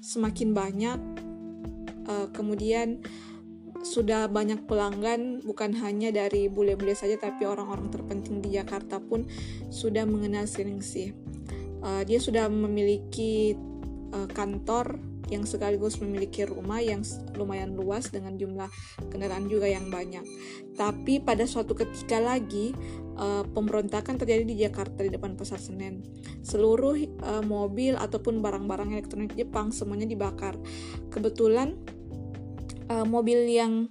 semakin 0.00 0.56
banyak 0.56 0.98
uh, 2.08 2.28
kemudian 2.32 3.04
sudah 3.80 4.28
banyak 4.28 4.68
pelanggan 4.68 5.40
bukan 5.40 5.72
hanya 5.80 6.12
dari 6.12 6.52
bule-bule 6.52 6.92
saja 6.92 7.16
tapi 7.16 7.48
orang-orang 7.48 7.88
terpenting 7.88 8.44
di 8.44 8.52
Jakarta 8.60 9.00
pun 9.00 9.24
sudah 9.72 10.04
mengenal 10.04 10.44
Siringsih. 10.44 11.16
Uh, 11.80 12.04
dia 12.04 12.20
sudah 12.20 12.52
memiliki 12.52 13.56
uh, 14.12 14.28
kantor 14.28 15.00
yang 15.30 15.46
sekaligus 15.46 16.02
memiliki 16.02 16.42
rumah 16.44 16.82
yang 16.82 17.06
lumayan 17.38 17.78
luas 17.78 18.10
dengan 18.10 18.34
jumlah 18.34 18.68
kendaraan 19.08 19.46
juga 19.46 19.70
yang 19.70 19.88
banyak. 19.88 20.26
Tapi 20.74 21.22
pada 21.22 21.46
suatu 21.46 21.72
ketika 21.78 22.18
lagi 22.18 22.74
uh, 23.16 23.46
pemberontakan 23.46 24.18
terjadi 24.18 24.44
di 24.44 24.56
Jakarta 24.60 25.06
di 25.06 25.10
depan 25.14 25.38
Pasar 25.38 25.62
Senen. 25.62 26.02
Seluruh 26.42 26.98
uh, 27.22 27.44
mobil 27.46 27.94
ataupun 27.94 28.42
barang-barang 28.42 28.98
elektronik 28.98 29.32
Jepang 29.38 29.70
semuanya 29.70 30.10
dibakar. 30.10 30.58
Kebetulan 31.14 31.78
uh, 32.90 33.06
mobil 33.06 33.46
yang 33.46 33.88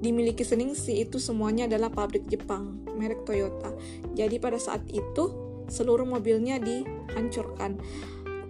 dimiliki 0.00 0.42
Seningsi 0.42 1.04
itu 1.04 1.20
semuanya 1.20 1.68
adalah 1.68 1.92
pabrik 1.92 2.24
Jepang, 2.26 2.82
merek 2.96 3.22
Toyota. 3.28 3.76
Jadi 4.16 4.40
pada 4.40 4.56
saat 4.56 4.82
itu 4.88 5.50
seluruh 5.70 6.08
mobilnya 6.08 6.58
dihancurkan 6.58 7.78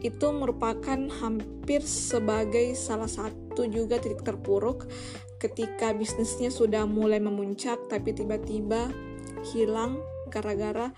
itu 0.00 0.32
merupakan 0.32 0.98
hampir 1.20 1.84
sebagai 1.84 2.72
salah 2.76 3.08
satu 3.08 3.68
juga 3.68 4.00
titik 4.00 4.24
terpuruk 4.24 4.88
ketika 5.40 5.92
bisnisnya 5.96 6.52
sudah 6.52 6.84
mulai 6.84 7.20
memuncak 7.20 7.88
tapi 7.88 8.12
tiba-tiba 8.12 8.92
hilang 9.52 10.00
gara-gara 10.28 10.92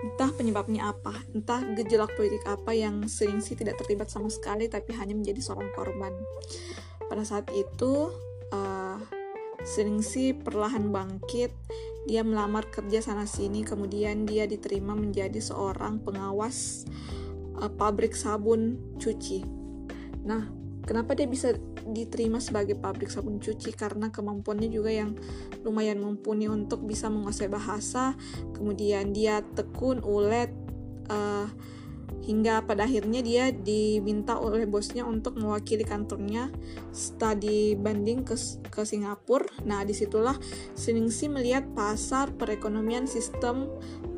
entah 0.00 0.32
penyebabnya 0.32 0.96
apa, 0.96 1.12
entah 1.36 1.60
gejolak 1.76 2.16
politik 2.16 2.40
apa 2.48 2.72
yang 2.72 3.04
sering 3.04 3.44
sih 3.44 3.52
tidak 3.52 3.76
terlibat 3.84 4.08
sama 4.08 4.32
sekali 4.32 4.64
tapi 4.66 4.96
hanya 4.96 5.12
menjadi 5.12 5.44
seorang 5.44 5.68
korban. 5.76 6.16
Pada 7.04 7.20
saat 7.20 7.52
itu, 7.52 8.08
uh, 8.54 8.96
sering 9.60 10.00
sih 10.00 10.32
perlahan 10.32 10.88
bangkit, 10.88 11.52
dia 12.08 12.24
melamar 12.24 12.72
kerja 12.72 13.04
sana 13.04 13.28
sini, 13.28 13.60
kemudian 13.60 14.24
dia 14.24 14.48
diterima 14.48 14.96
menjadi 14.96 15.36
seorang 15.36 16.00
pengawas 16.00 16.88
uh, 17.60 17.70
pabrik 17.70 18.16
sabun 18.16 18.80
cuci. 18.96 19.44
Nah, 20.24 20.48
kenapa 20.84 21.12
dia 21.12 21.28
bisa 21.28 21.52
diterima 21.84 22.40
sebagai 22.40 22.76
pabrik 22.76 23.12
sabun 23.12 23.38
cuci? 23.38 23.76
Karena 23.76 24.08
kemampuannya 24.08 24.68
juga 24.72 24.90
yang 24.90 25.14
lumayan 25.62 26.00
mumpuni 26.00 26.48
untuk 26.48 26.84
bisa 26.88 27.12
menguasai 27.12 27.52
bahasa. 27.52 28.16
Kemudian 28.56 29.12
dia 29.12 29.44
tekun, 29.44 30.00
ulet, 30.00 30.50
uh, 31.12 31.48
hingga 32.20 32.62
pada 32.68 32.84
akhirnya 32.84 33.24
dia 33.24 33.48
diminta 33.48 34.36
oleh 34.36 34.68
bosnya 34.68 35.08
untuk 35.08 35.40
mewakili 35.40 35.82
kantornya 35.82 36.52
studi 36.92 37.74
banding 37.74 38.22
ke, 38.22 38.36
ke 38.68 38.84
Singapura. 38.84 39.48
Nah, 39.64 39.82
di 39.82 39.96
situlah 39.96 40.36
Siningsi 40.76 41.32
melihat 41.32 41.64
pasar 41.72 42.30
perekonomian 42.36 43.08
sistem 43.08 43.66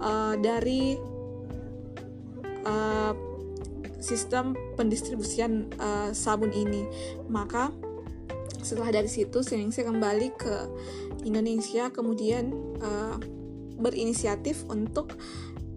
uh, 0.02 0.34
dari 0.34 0.98
uh, 2.66 3.14
sistem 4.02 4.58
pendistribusian 4.76 5.70
uh, 5.78 6.10
sabun 6.10 6.50
ini. 6.50 6.84
Maka 7.30 7.72
setelah 8.62 8.94
dari 8.94 9.10
situ 9.10 9.42
Seningsih 9.42 9.88
kembali 9.88 10.28
ke 10.38 10.56
Indonesia 11.24 11.90
kemudian 11.90 12.50
uh, 12.82 13.16
berinisiatif 13.78 14.62
untuk 14.70 15.18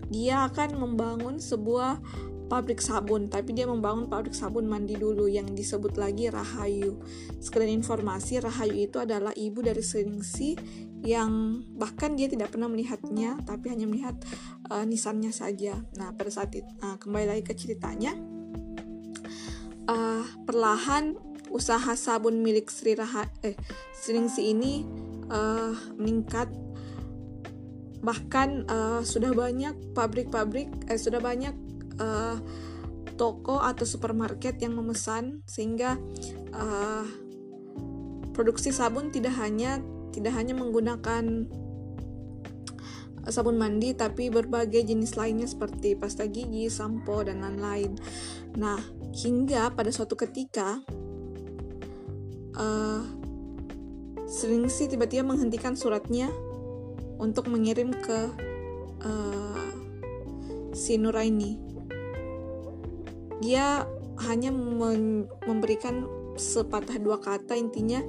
dia 0.09 0.45
akan 0.45 0.77
membangun 0.77 1.41
sebuah 1.41 1.97
pabrik 2.45 2.77
sabun, 2.77 3.25
tapi 3.25 3.57
dia 3.57 3.65
membangun 3.65 4.05
pabrik 4.05 4.37
sabun 4.37 4.69
mandi 4.69 4.93
dulu 4.93 5.25
yang 5.25 5.49
disebut 5.57 5.97
lagi 5.97 6.29
Rahayu. 6.29 7.01
Sekalian 7.41 7.81
informasi, 7.81 8.37
Rahayu 8.37 8.85
itu 8.85 9.01
adalah 9.01 9.33
ibu 9.33 9.65
dari 9.65 9.81
Seningsi 9.81 10.53
yang 11.05 11.61
bahkan 11.77 12.17
dia 12.17 12.25
tidak 12.25 12.49
pernah 12.51 12.65
melihatnya, 12.65 13.37
tapi 13.45 13.69
hanya 13.69 13.85
melihat 13.85 14.17
uh, 14.73 14.83
nisannya 14.83 15.29
saja. 15.29 15.77
Nah, 15.95 16.11
pada 16.17 16.33
saat 16.33 16.51
itu, 16.57 16.67
uh, 16.81 16.97
kembali 16.97 17.29
lagi 17.29 17.43
ke 17.45 17.53
ceritanya, 17.53 18.17
uh, 19.85 20.25
perlahan 20.49 21.13
usaha 21.53 21.93
sabun 21.93 22.41
milik 22.41 22.73
Sri 22.73 22.97
Raha, 22.97 23.29
eh, 23.45 23.55
Seningsi 23.93 24.51
ini 24.51 24.83
uh, 25.29 25.71
meningkat 25.95 26.49
bahkan 28.05 28.69
uh, 28.69 29.01
sudah 29.01 29.33
banyak 29.33 29.73
pabrik-pabrik 29.97 30.69
eh 30.85 30.99
sudah 30.99 31.17
banyak 31.17 31.57
uh, 31.97 32.37
toko 33.17 33.57
atau 33.57 33.81
supermarket 33.81 34.61
yang 34.61 34.77
memesan 34.77 35.41
sehingga 35.49 35.97
uh, 36.53 37.01
produksi 38.35 38.69
sabun 38.69 39.09
tidak 39.09 39.33
hanya 39.41 39.81
tidak 40.13 40.33
hanya 40.37 40.53
menggunakan 40.57 41.47
sabun 43.25 43.57
mandi 43.57 43.97
tapi 43.97 44.29
berbagai 44.29 44.85
jenis 44.85 45.17
lainnya 45.17 45.49
seperti 45.49 45.97
pasta 45.97 46.29
gigi, 46.29 46.69
sampo 46.69 47.25
dan 47.25 47.41
lain-lain. 47.41 47.97
Nah, 48.57 48.77
hingga 49.15 49.73
pada 49.73 49.89
suatu 49.89 50.13
ketika 50.13 50.77
uh, 52.53 53.01
sering 54.29 54.69
sih 54.69 54.85
tiba-tiba 54.85 55.25
menghentikan 55.25 55.73
suratnya 55.73 56.29
untuk 57.17 57.49
mengirim 57.49 57.95
ke 57.95 58.19
uh, 59.01 59.69
si 60.75 60.99
Nuraini. 60.99 61.57
Dia 63.41 63.83
hanya 64.27 64.51
memberikan 65.43 66.07
sepatah 66.35 66.99
dua 66.99 67.19
kata 67.19 67.55
intinya 67.55 68.03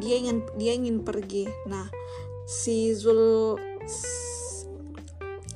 dia 0.00 0.16
ingin 0.16 0.42
dia 0.56 0.72
ingin 0.74 1.04
pergi. 1.04 1.46
Nah, 1.68 1.86
si 2.48 2.90
Zul 2.96 3.54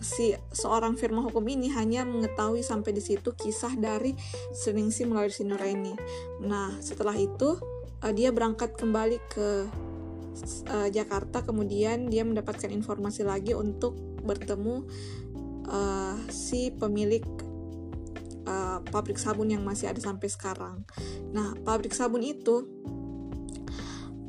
si 0.04 0.36
seorang 0.52 0.94
firma 0.94 1.24
hukum 1.24 1.42
ini 1.48 1.72
hanya 1.74 2.04
mengetahui 2.06 2.62
sampai 2.62 2.94
di 2.94 3.02
situ 3.02 3.34
kisah 3.34 3.74
dari 3.74 4.14
Seningsi 4.52 5.08
melalui 5.08 5.32
si 5.32 5.42
Nuraini. 5.42 5.96
Nah, 6.44 6.76
setelah 6.78 7.16
itu 7.16 7.58
uh, 8.04 8.12
dia 8.12 8.30
berangkat 8.30 8.76
kembali 8.76 9.18
ke 9.32 9.48
uh, 10.70 10.88
Jakarta 10.92 11.40
kemudian 11.42 12.12
dia 12.12 12.22
mendapatkan 12.22 12.68
informasi 12.68 13.24
lagi 13.24 13.56
untuk 13.56 13.96
bertemu 14.22 14.84
uh, 15.66 16.16
si 16.28 16.70
pemilik 16.76 17.24
uh, 18.44 18.84
pabrik 18.92 19.16
sabun 19.16 19.50
yang 19.50 19.64
masih 19.64 19.90
ada 19.90 19.98
sampai 19.98 20.28
sekarang. 20.28 20.84
Nah, 21.32 21.56
pabrik 21.64 21.96
sabun 21.96 22.22
itu 22.22 22.68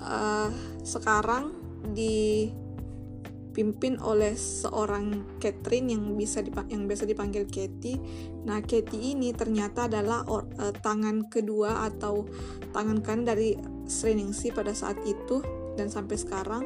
uh, 0.06 0.54
sekarang 0.86 1.52
dipimpin 1.92 4.00
oleh 4.02 4.38
seorang 4.38 5.38
Catherine 5.42 5.90
yang 5.92 6.14
bisa 6.14 6.46
dip- 6.46 6.70
yang 6.70 6.86
biasa 6.86 7.10
dipanggil 7.10 7.50
Katie. 7.50 7.98
Nah, 8.46 8.62
Katie 8.62 9.18
ini 9.18 9.34
ternyata 9.34 9.90
adalah 9.90 10.22
uh, 10.30 10.46
tangan 10.80 11.26
kedua 11.28 11.90
atau 11.90 12.30
tangan 12.72 13.02
kan 13.02 13.26
dari 13.26 13.58
Sriningsi 13.86 14.50
pada 14.54 14.74
saat 14.74 14.98
itu 15.06 15.42
dan 15.78 15.90
sampai 15.90 16.18
sekarang 16.18 16.66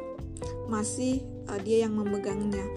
masih 0.67 1.23
uh, 1.47 1.59
dia 1.59 1.87
yang 1.87 1.95
memegangnya. 1.95 2.67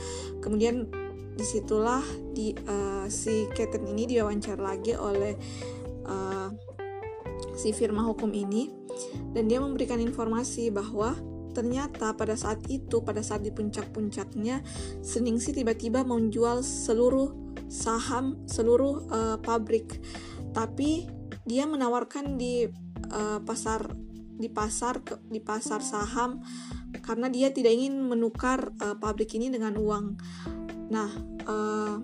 Kemudian 0.42 0.86
di 1.32 1.48
situlah 1.48 2.04
di 2.36 2.52
uh, 2.68 3.08
si 3.08 3.48
Keten 3.56 3.88
ini 3.88 4.04
diwawancara 4.04 4.76
lagi 4.76 4.92
oleh 4.92 5.32
uh, 6.04 6.52
si 7.56 7.74
firma 7.74 8.04
hukum 8.04 8.30
ini 8.32 8.72
dan 9.32 9.48
dia 9.48 9.60
memberikan 9.60 9.98
informasi 10.00 10.72
bahwa 10.72 11.16
ternyata 11.52 12.16
pada 12.16 12.32
saat 12.32 12.64
itu 12.72 13.04
pada 13.04 13.20
saat 13.20 13.44
di 13.44 13.52
puncak-puncaknya 13.52 14.64
Seningsi 15.04 15.52
tiba-tiba 15.52 16.00
menjual 16.00 16.64
seluruh 16.64 17.32
saham 17.68 18.40
seluruh 18.48 19.04
uh, 19.12 19.36
pabrik 19.40 20.00
tapi 20.56 21.08
dia 21.44 21.68
menawarkan 21.68 22.40
di 22.40 22.68
uh, 23.12 23.40
pasar 23.44 23.92
di 24.42 24.48
pasar 24.48 24.98
di 25.28 25.38
pasar 25.38 25.84
saham 25.84 26.40
karena 27.00 27.28
dia 27.28 27.48
tidak 27.52 27.72
ingin 27.72 28.00
menukar 28.00 28.72
uh, 28.80 28.96
pabrik 29.00 29.32
ini 29.32 29.48
dengan 29.48 29.78
uang. 29.80 30.06
Nah, 30.92 31.10
uh, 31.48 31.96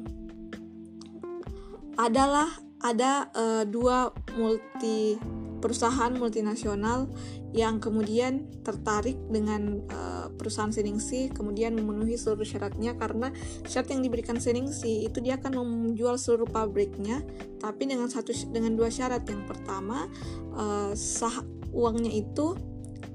adalah 1.99 2.49
ada 2.79 3.31
uh, 3.35 3.65
dua 3.67 4.15
multi 4.39 5.19
perusahaan 5.59 6.15
multinasional 6.15 7.11
yang 7.51 7.83
kemudian 7.83 8.47
tertarik 8.63 9.19
dengan 9.27 9.83
uh, 9.91 10.31
perusahaan 10.39 10.71
Seningsi 10.71 11.35
kemudian 11.35 11.75
memenuhi 11.75 12.15
seluruh 12.15 12.47
syaratnya 12.47 12.95
karena 12.95 13.35
syarat 13.67 13.91
yang 13.91 14.07
diberikan 14.07 14.39
Seningsi 14.39 15.11
itu 15.11 15.19
dia 15.19 15.43
akan 15.43 15.59
menjual 15.59 16.15
seluruh 16.15 16.47
pabriknya 16.47 17.27
tapi 17.59 17.91
dengan 17.91 18.07
satu 18.07 18.31
dengan 18.55 18.79
dua 18.79 18.95
syarat. 18.95 19.27
Yang 19.27 19.51
pertama 19.51 20.07
uh, 20.55 20.95
sah 20.95 21.43
uangnya 21.75 22.15
itu 22.15 22.55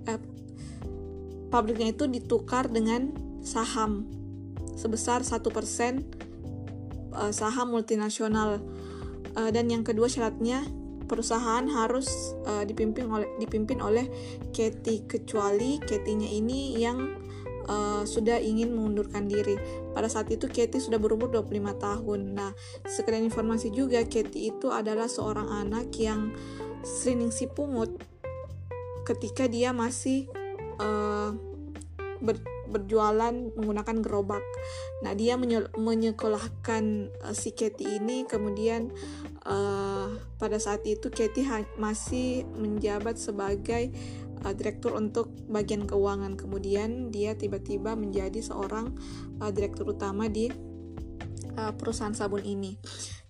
eh, 0.06 0.20
pabriknya 1.48 1.96
itu 1.96 2.06
ditukar 2.12 2.68
dengan 2.68 3.16
saham 3.40 4.06
sebesar 4.76 5.24
satu 5.24 5.54
persen 5.54 6.04
saham 7.30 7.70
multinasional 7.70 8.58
uh, 9.38 9.50
dan 9.50 9.70
yang 9.70 9.84
kedua 9.86 10.10
syaratnya 10.10 10.64
perusahaan 11.04 11.68
harus 11.68 12.34
uh, 12.48 12.64
dipimpin 12.64 13.06
oleh 13.12 13.28
dipimpin 13.38 13.84
oleh 13.84 14.08
Katie 14.56 15.06
kecuali 15.06 15.78
Katie-nya 15.84 16.30
ini 16.32 16.80
yang 16.80 16.98
uh, 17.68 18.04
sudah 18.08 18.40
ingin 18.40 18.72
mengundurkan 18.74 19.28
diri. 19.28 19.60
Pada 19.92 20.08
saat 20.08 20.32
itu 20.32 20.48
Katie 20.48 20.82
sudah 20.82 20.98
berumur 20.98 21.30
25 21.30 21.76
tahun. 21.78 22.20
Nah, 22.34 22.52
sekalian 22.88 23.28
informasi 23.28 23.70
juga 23.70 24.02
Katie 24.08 24.52
itu 24.52 24.72
adalah 24.72 25.06
seorang 25.06 25.48
anak 25.52 25.92
yang 26.00 26.34
sering 26.84 27.32
si 27.32 27.48
pungut 27.48 27.96
ketika 29.04 29.48
dia 29.48 29.76
masih 29.76 30.28
uh, 30.80 31.36
ber, 32.24 32.40
berjualan 32.74 33.54
menggunakan 33.54 34.02
gerobak. 34.02 34.42
Nah, 35.06 35.14
dia 35.14 35.38
menyekolahkan 35.78 36.84
uh, 37.22 37.36
si 37.38 37.54
Katie 37.54 38.02
ini, 38.02 38.26
kemudian 38.26 38.90
uh, 39.46 40.18
pada 40.42 40.58
saat 40.58 40.82
itu 40.90 41.14
Katie 41.14 41.46
masih 41.78 42.50
menjabat 42.58 43.22
sebagai 43.22 43.94
uh, 44.42 44.54
direktur 44.58 44.98
untuk 44.98 45.30
bagian 45.46 45.86
keuangan. 45.86 46.34
Kemudian 46.34 47.14
dia 47.14 47.38
tiba-tiba 47.38 47.94
menjadi 47.94 48.42
seorang 48.42 48.98
uh, 49.38 49.52
direktur 49.54 49.94
utama 49.94 50.26
di 50.26 50.50
uh, 51.56 51.72
perusahaan 51.78 52.18
sabun 52.18 52.42
ini. 52.42 52.76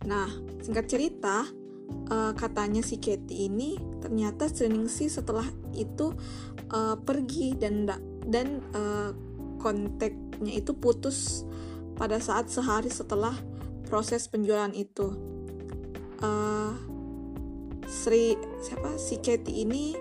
Nah, 0.08 0.32
singkat 0.64 0.88
cerita, 0.88 1.44
uh, 2.12 2.32
katanya 2.36 2.82
si 2.84 3.00
Katie 3.00 3.48
ini 3.48 3.78
ternyata 4.00 4.52
sih 4.52 5.08
setelah 5.08 5.48
itu 5.76 6.12
uh, 6.72 6.96
pergi 7.00 7.56
dan 7.56 7.88
dan 8.28 8.64
uh, 8.76 9.12
kontaknya 9.64 10.60
itu 10.60 10.76
putus 10.76 11.48
pada 11.96 12.20
saat 12.20 12.52
sehari 12.52 12.92
setelah 12.92 13.32
proses 13.88 14.28
penjualan 14.28 14.72
itu. 14.76 15.16
Uh, 16.20 16.76
Sri 17.88 18.36
siapa 18.60 19.00
si 19.00 19.24
Katie 19.24 19.64
ini 19.64 19.96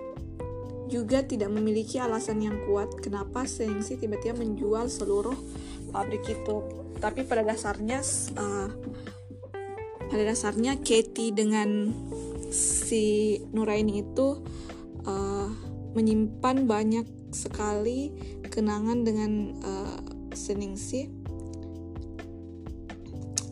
juga 0.90 1.24
tidak 1.24 1.48
memiliki 1.48 1.96
alasan 2.02 2.44
yang 2.44 2.58
kuat 2.68 3.00
kenapa 3.00 3.48
Sengsi 3.48 3.96
tiba-tiba 3.96 4.36
menjual 4.36 4.90
seluruh 4.90 5.36
pabrik 5.94 6.26
itu. 6.26 6.56
Tapi 6.98 7.24
pada 7.24 7.46
dasarnya 7.46 8.02
uh, 8.36 8.68
pada 10.10 10.22
dasarnya 10.28 10.82
Katie 10.84 11.32
dengan 11.32 11.92
si 12.52 13.40
Nuraini 13.56 14.04
itu 14.04 14.44
uh, 15.08 15.48
menyimpan 15.96 16.68
banyak 16.68 17.06
sekali 17.32 18.12
kenangan 18.52 19.00
dengan 19.00 19.56
uh, 19.64 20.00
Seningsi 20.36 21.08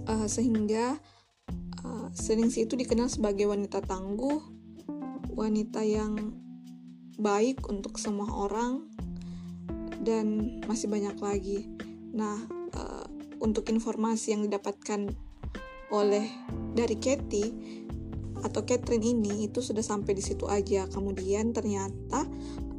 uh, 0.04 0.28
sehingga 0.28 1.00
uh, 1.80 2.08
Seningsi 2.12 2.68
itu 2.68 2.76
dikenal 2.76 3.08
sebagai 3.08 3.48
wanita 3.48 3.80
tangguh, 3.80 4.44
wanita 5.32 5.80
yang 5.80 6.36
baik 7.16 7.64
untuk 7.68 7.96
semua 7.96 8.28
orang 8.28 8.84
dan 10.04 10.60
masih 10.68 10.88
banyak 10.92 11.16
lagi. 11.20 11.68
Nah, 12.12 12.36
uh, 12.76 13.06
untuk 13.40 13.68
informasi 13.72 14.36
yang 14.36 14.44
didapatkan 14.44 15.08
oleh 15.90 16.28
dari 16.76 16.96
Katie 16.96 17.50
atau 18.40 18.64
Catherine 18.64 19.04
ini 19.04 19.44
itu 19.44 19.60
sudah 19.60 19.84
sampai 19.84 20.16
di 20.16 20.24
situ 20.24 20.48
aja. 20.48 20.88
Kemudian 20.88 21.52
ternyata 21.52 22.24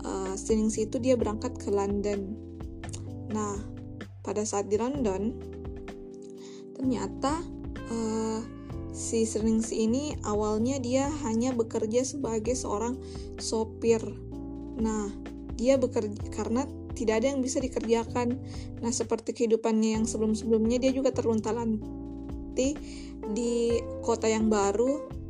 uh, 0.05 0.33
Seningsi 0.37 0.89
itu 0.89 0.97
dia 0.97 1.17
berangkat 1.17 1.57
ke 1.57 1.69
London. 1.69 2.35
Nah, 3.31 3.57
pada 4.21 4.45
saat 4.45 4.69
di 4.69 4.77
London, 4.77 5.33
ternyata 6.77 7.41
uh, 7.89 8.39
si 8.91 9.23
Seningsi 9.23 9.87
ini 9.87 10.13
awalnya 10.27 10.77
dia 10.77 11.07
hanya 11.25 11.55
bekerja 11.55 12.03
sebagai 12.03 12.53
seorang 12.53 12.99
sopir. 13.39 14.01
Nah, 14.77 15.09
dia 15.55 15.77
bekerja 15.79 16.17
karena 16.33 16.67
tidak 16.93 17.23
ada 17.23 17.27
yang 17.33 17.41
bisa 17.41 17.57
dikerjakan. 17.63 18.37
Nah, 18.83 18.91
seperti 18.91 19.31
kehidupannya 19.33 19.97
yang 20.01 20.05
sebelum-sebelumnya 20.05 20.77
dia 20.77 20.91
juga 20.91 21.15
terlunta-lanti 21.15 22.69
di 23.31 23.79
kota 24.03 24.27
yang 24.27 24.51
baru. 24.51 25.20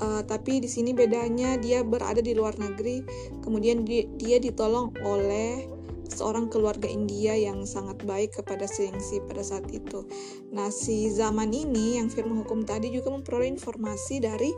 Uh, 0.00 0.24
tapi 0.24 0.64
di 0.64 0.68
sini 0.68 0.96
bedanya 0.96 1.60
dia 1.60 1.84
berada 1.84 2.24
di 2.24 2.32
luar 2.32 2.56
negeri, 2.56 3.04
kemudian 3.44 3.84
dia, 3.84 4.08
dia 4.16 4.40
ditolong 4.40 4.96
oleh 5.04 5.68
seorang 6.10 6.50
keluarga 6.50 6.90
India 6.90 7.38
yang 7.38 7.62
sangat 7.62 8.02
baik 8.02 8.42
kepada 8.42 8.66
Singsi 8.66 9.22
pada 9.28 9.44
saat 9.46 9.68
itu. 9.70 10.08
Nah, 10.50 10.72
si 10.74 11.12
zaman 11.12 11.54
ini 11.54 12.00
yang 12.02 12.10
firma 12.10 12.42
hukum 12.42 12.66
tadi 12.66 12.90
juga 12.90 13.14
memperoleh 13.14 13.46
informasi 13.46 14.18
dari 14.18 14.50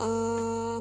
uh, 0.00 0.80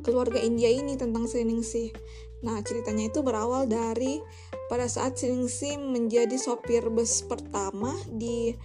keluarga 0.00 0.40
India 0.40 0.72
ini 0.72 0.96
tentang 0.96 1.28
Singsi. 1.28 1.92
Nah, 2.40 2.56
ceritanya 2.64 3.12
itu 3.12 3.20
berawal 3.20 3.68
dari 3.68 4.16
pada 4.72 4.88
saat 4.88 5.20
Singsi 5.20 5.76
menjadi 5.76 6.40
sopir 6.40 6.88
bus 6.88 7.20
pertama 7.28 7.92
di 8.08 8.56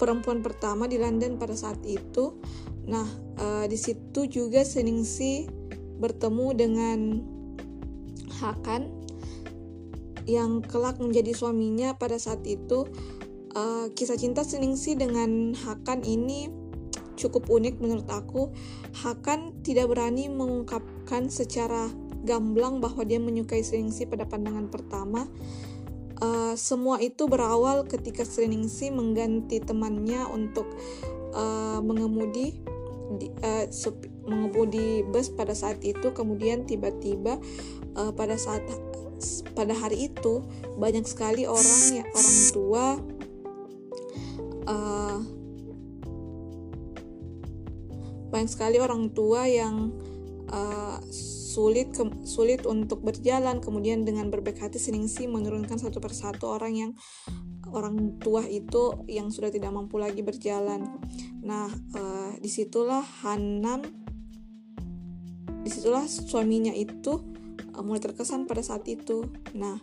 perempuan 0.00 0.40
pertama 0.40 0.88
di 0.88 0.96
London 0.96 1.36
pada 1.36 1.52
saat 1.52 1.84
itu. 1.84 2.40
Nah, 2.84 3.06
uh, 3.40 3.64
di 3.64 3.78
situ 3.78 4.28
juga 4.28 4.62
Seningsi 4.62 5.48
bertemu 6.00 6.46
dengan 6.52 6.98
Hakan 8.40 8.90
yang 10.24 10.64
kelak 10.64 10.98
menjadi 10.98 11.32
suaminya 11.36 11.96
pada 11.96 12.18
saat 12.20 12.44
itu. 12.44 12.88
Uh, 13.54 13.86
kisah 13.94 14.18
cinta 14.18 14.42
Seningsi 14.42 14.98
dengan 14.98 15.54
Hakan 15.54 16.02
ini 16.02 16.50
cukup 17.14 17.48
unik 17.48 17.78
menurut 17.78 18.08
aku. 18.10 18.50
Hakan 19.04 19.62
tidak 19.62 19.94
berani 19.94 20.28
mengungkapkan 20.28 21.30
secara 21.30 21.88
gamblang 22.24 22.82
bahwa 22.82 23.04
dia 23.06 23.20
menyukai 23.20 23.62
Seningsi 23.62 24.04
pada 24.08 24.26
pandangan 24.26 24.68
pertama 24.68 25.28
Uh, 26.22 26.54
semua 26.54 27.02
itu 27.02 27.26
berawal 27.26 27.82
ketika 27.90 28.22
Sriningsi 28.22 28.94
mengganti 28.94 29.58
temannya 29.58 30.22
untuk 30.30 30.70
uh, 31.34 31.82
mengemudi 31.82 32.62
di, 33.18 33.30
uh, 33.42 33.66
mengemudi 34.24 35.04
bus 35.08 35.28
pada 35.32 35.52
saat 35.52 35.80
itu 35.84 36.10
kemudian 36.12 36.64
tiba-tiba 36.64 37.38
uh, 37.96 38.12
pada 38.12 38.36
saat 38.40 38.64
pada 39.54 39.72
hari 39.72 40.10
itu 40.10 40.44
banyak 40.76 41.06
sekali 41.06 41.46
orang 41.48 41.80
ya 41.92 42.04
orang 42.12 42.38
tua 42.50 42.84
uh, 44.68 45.18
banyak 48.34 48.50
sekali 48.50 48.82
orang 48.82 49.14
tua 49.14 49.46
yang 49.46 49.94
uh, 50.50 50.98
sulit 51.54 51.94
ke, 51.94 52.02
sulit 52.26 52.66
untuk 52.66 53.06
berjalan 53.06 53.62
kemudian 53.62 54.02
dengan 54.02 54.26
berbaik 54.26 54.58
hati 54.58 54.82
Seningsi 54.82 55.30
menurunkan 55.30 55.78
satu 55.78 56.02
persatu 56.02 56.50
orang 56.50 56.74
yang 56.74 56.92
orang 57.74 58.22
tua 58.22 58.46
itu 58.46 59.02
yang 59.10 59.34
sudah 59.34 59.50
tidak 59.50 59.74
mampu 59.74 59.98
lagi 59.98 60.22
berjalan. 60.22 60.86
Nah 61.42 61.66
uh, 61.98 62.30
di 62.38 62.46
situlah 62.46 63.02
Hanam 63.26 63.82
di 65.64 65.70
situlah 65.72 66.06
suaminya 66.06 66.70
itu 66.70 67.18
uh, 67.74 67.82
mulai 67.82 67.98
terkesan 67.98 68.46
pada 68.46 68.62
saat 68.62 68.86
itu. 68.86 69.26
Nah 69.58 69.76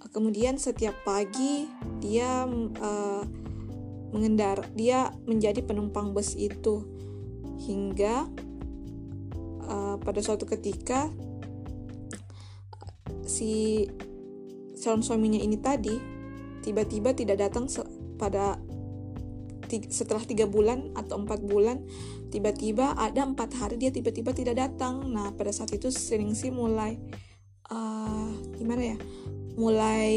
uh, 0.00 0.10
kemudian 0.10 0.56
setiap 0.56 0.96
pagi 1.04 1.68
dia 2.00 2.48
uh, 2.80 3.22
mengendar 4.08 4.64
dia 4.72 5.12
menjadi 5.28 5.60
penumpang 5.60 6.16
bus 6.16 6.32
itu. 6.32 6.82
Hingga 7.58 8.14
uh, 9.68 9.96
pada 10.00 10.20
suatu 10.24 10.48
ketika 10.48 11.12
si 13.28 13.84
calon 14.80 15.04
suaminya 15.04 15.42
ini 15.42 15.58
tadi 15.60 16.17
tiba-tiba 16.62 17.14
tidak 17.14 17.38
datang 17.38 17.70
pada 18.18 18.58
setelah 19.92 20.24
tiga 20.24 20.48
bulan 20.48 20.96
atau 20.96 21.20
empat 21.20 21.44
bulan 21.44 21.84
tiba-tiba 22.32 22.96
ada 22.96 23.28
empat 23.28 23.52
hari 23.60 23.76
dia 23.76 23.92
tiba-tiba 23.92 24.32
tidak 24.32 24.56
datang 24.56 25.12
nah 25.12 25.28
pada 25.36 25.52
saat 25.52 25.68
itu 25.76 25.92
sering 25.92 26.32
sih 26.32 26.48
mulai 26.48 26.96
uh, 27.68 28.32
gimana 28.56 28.96
ya 28.96 28.98
mulai 29.60 30.16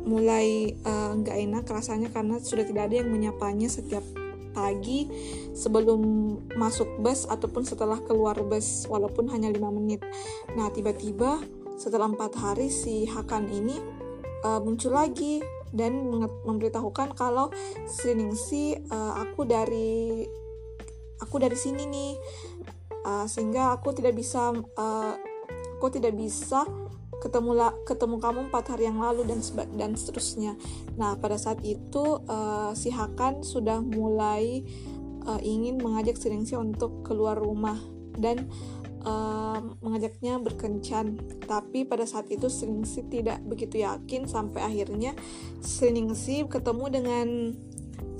mulai 0.00 0.74
eh, 0.74 1.10
nggak 1.12 1.36
uh, 1.38 1.44
enak 1.44 1.64
rasanya 1.68 2.08
karena 2.08 2.40
sudah 2.40 2.64
tidak 2.64 2.88
ada 2.88 3.04
yang 3.04 3.12
menyapanya 3.12 3.68
setiap 3.68 4.02
pagi 4.50 5.06
sebelum 5.54 6.02
masuk 6.58 6.98
bus 6.98 7.24
ataupun 7.30 7.62
setelah 7.62 8.00
keluar 8.02 8.34
bus 8.42 8.90
walaupun 8.90 9.30
hanya 9.30 9.52
lima 9.52 9.70
menit. 9.70 10.02
Nah 10.58 10.66
tiba-tiba 10.74 11.38
setelah 11.80 12.12
empat 12.12 12.36
hari 12.36 12.68
si 12.68 13.08
Hakan 13.08 13.48
ini 13.48 13.80
uh, 14.44 14.60
muncul 14.60 14.92
lagi 14.92 15.40
dan 15.72 16.12
memberitahukan 16.44 17.16
kalau 17.16 17.48
Sriningsi 17.88 18.76
uh, 18.92 19.16
aku 19.16 19.48
dari 19.48 20.28
aku 21.24 21.40
dari 21.40 21.56
sini 21.56 21.88
nih 21.88 22.12
uh, 23.08 23.24
sehingga 23.24 23.72
aku 23.72 23.96
tidak 23.96 24.12
bisa 24.12 24.52
uh, 24.52 25.14
aku 25.80 25.88
tidak 25.88 26.12
bisa 26.20 26.68
ketemu 27.20 27.56
la, 27.56 27.68
ketemu 27.88 28.16
kamu 28.20 28.38
empat 28.52 28.76
hari 28.76 28.88
yang 28.88 29.00
lalu 29.00 29.28
dan 29.28 29.40
dan 29.76 29.92
seterusnya. 29.96 30.56
Nah 31.00 31.16
pada 31.16 31.40
saat 31.40 31.64
itu 31.64 32.20
uh, 32.28 32.72
si 32.76 32.92
Hakan 32.92 33.40
sudah 33.40 33.80
mulai 33.80 34.64
uh, 35.24 35.40
ingin 35.40 35.80
mengajak 35.80 36.20
Seningsi 36.20 36.56
untuk 36.56 37.04
keluar 37.04 37.40
rumah 37.40 37.76
dan 38.16 38.48
uh, 39.04 39.60
mengajaknya 39.80 40.40
berkencan. 40.40 41.20
Tapi 41.44 41.84
pada 41.84 42.04
saat 42.04 42.28
itu 42.28 42.48
Seningsi 42.52 43.04
tidak 43.08 43.40
begitu 43.44 43.82
yakin 43.82 44.28
sampai 44.28 44.64
akhirnya 44.64 45.16
Seningsi 45.60 46.44
ketemu 46.46 46.84
dengan 46.92 47.28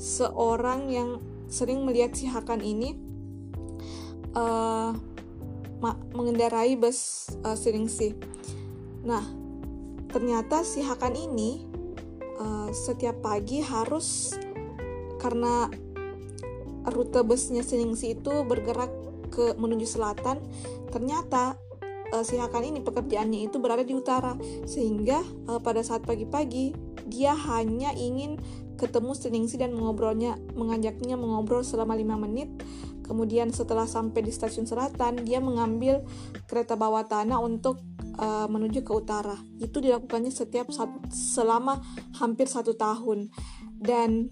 seorang 0.00 0.88
yang 0.88 1.20
sering 1.50 1.82
melihat 1.84 2.14
si 2.14 2.30
Hakan 2.30 2.62
ini 2.62 2.96
uh, 4.36 4.94
mengendarai 6.12 6.76
bus 6.76 7.28
uh, 7.44 7.56
Seningsi. 7.56 8.12
Nah, 9.04 9.24
ternyata 10.12 10.62
si 10.62 10.84
Hakan 10.84 11.16
ini 11.16 11.64
uh, 12.36 12.68
setiap 12.72 13.24
pagi 13.24 13.64
harus 13.64 14.36
karena 15.20 15.68
rute 16.88 17.20
busnya 17.20 17.60
Seningsi 17.60 18.16
itu 18.16 18.44
bergerak 18.44 18.99
ke 19.40 19.56
menuju 19.56 19.88
selatan, 19.88 20.36
ternyata 20.92 21.56
uh, 22.12 22.20
si 22.20 22.36
Hakan 22.36 22.68
ini 22.68 22.84
pekerjaannya 22.84 23.48
itu 23.48 23.56
berada 23.56 23.80
di 23.80 23.96
utara. 23.96 24.36
Sehingga 24.68 25.24
uh, 25.48 25.56
pada 25.64 25.80
saat 25.80 26.04
pagi-pagi 26.04 26.76
dia 27.08 27.32
hanya 27.32 27.96
ingin 27.96 28.36
ketemu 28.76 29.12
Seningsi 29.16 29.56
dan 29.56 29.72
mengobrolnya 29.72 30.36
mengajaknya 30.52 31.16
mengobrol 31.16 31.64
selama 31.64 31.96
lima 31.96 32.20
menit. 32.20 32.52
Kemudian 33.04 33.50
setelah 33.50 33.90
sampai 33.90 34.22
di 34.22 34.30
stasiun 34.30 34.70
selatan 34.70 35.26
dia 35.26 35.42
mengambil 35.42 36.06
kereta 36.46 36.78
bawah 36.78 37.02
tanah 37.02 37.42
untuk 37.42 37.82
uh, 38.20 38.46
menuju 38.46 38.86
ke 38.86 38.92
utara. 38.94 39.34
Itu 39.58 39.82
dilakukannya 39.82 40.30
setiap 40.30 40.70
satu, 40.70 41.10
selama 41.10 41.82
hampir 42.22 42.46
satu 42.46 42.78
tahun. 42.78 43.32
Dan 43.80 44.30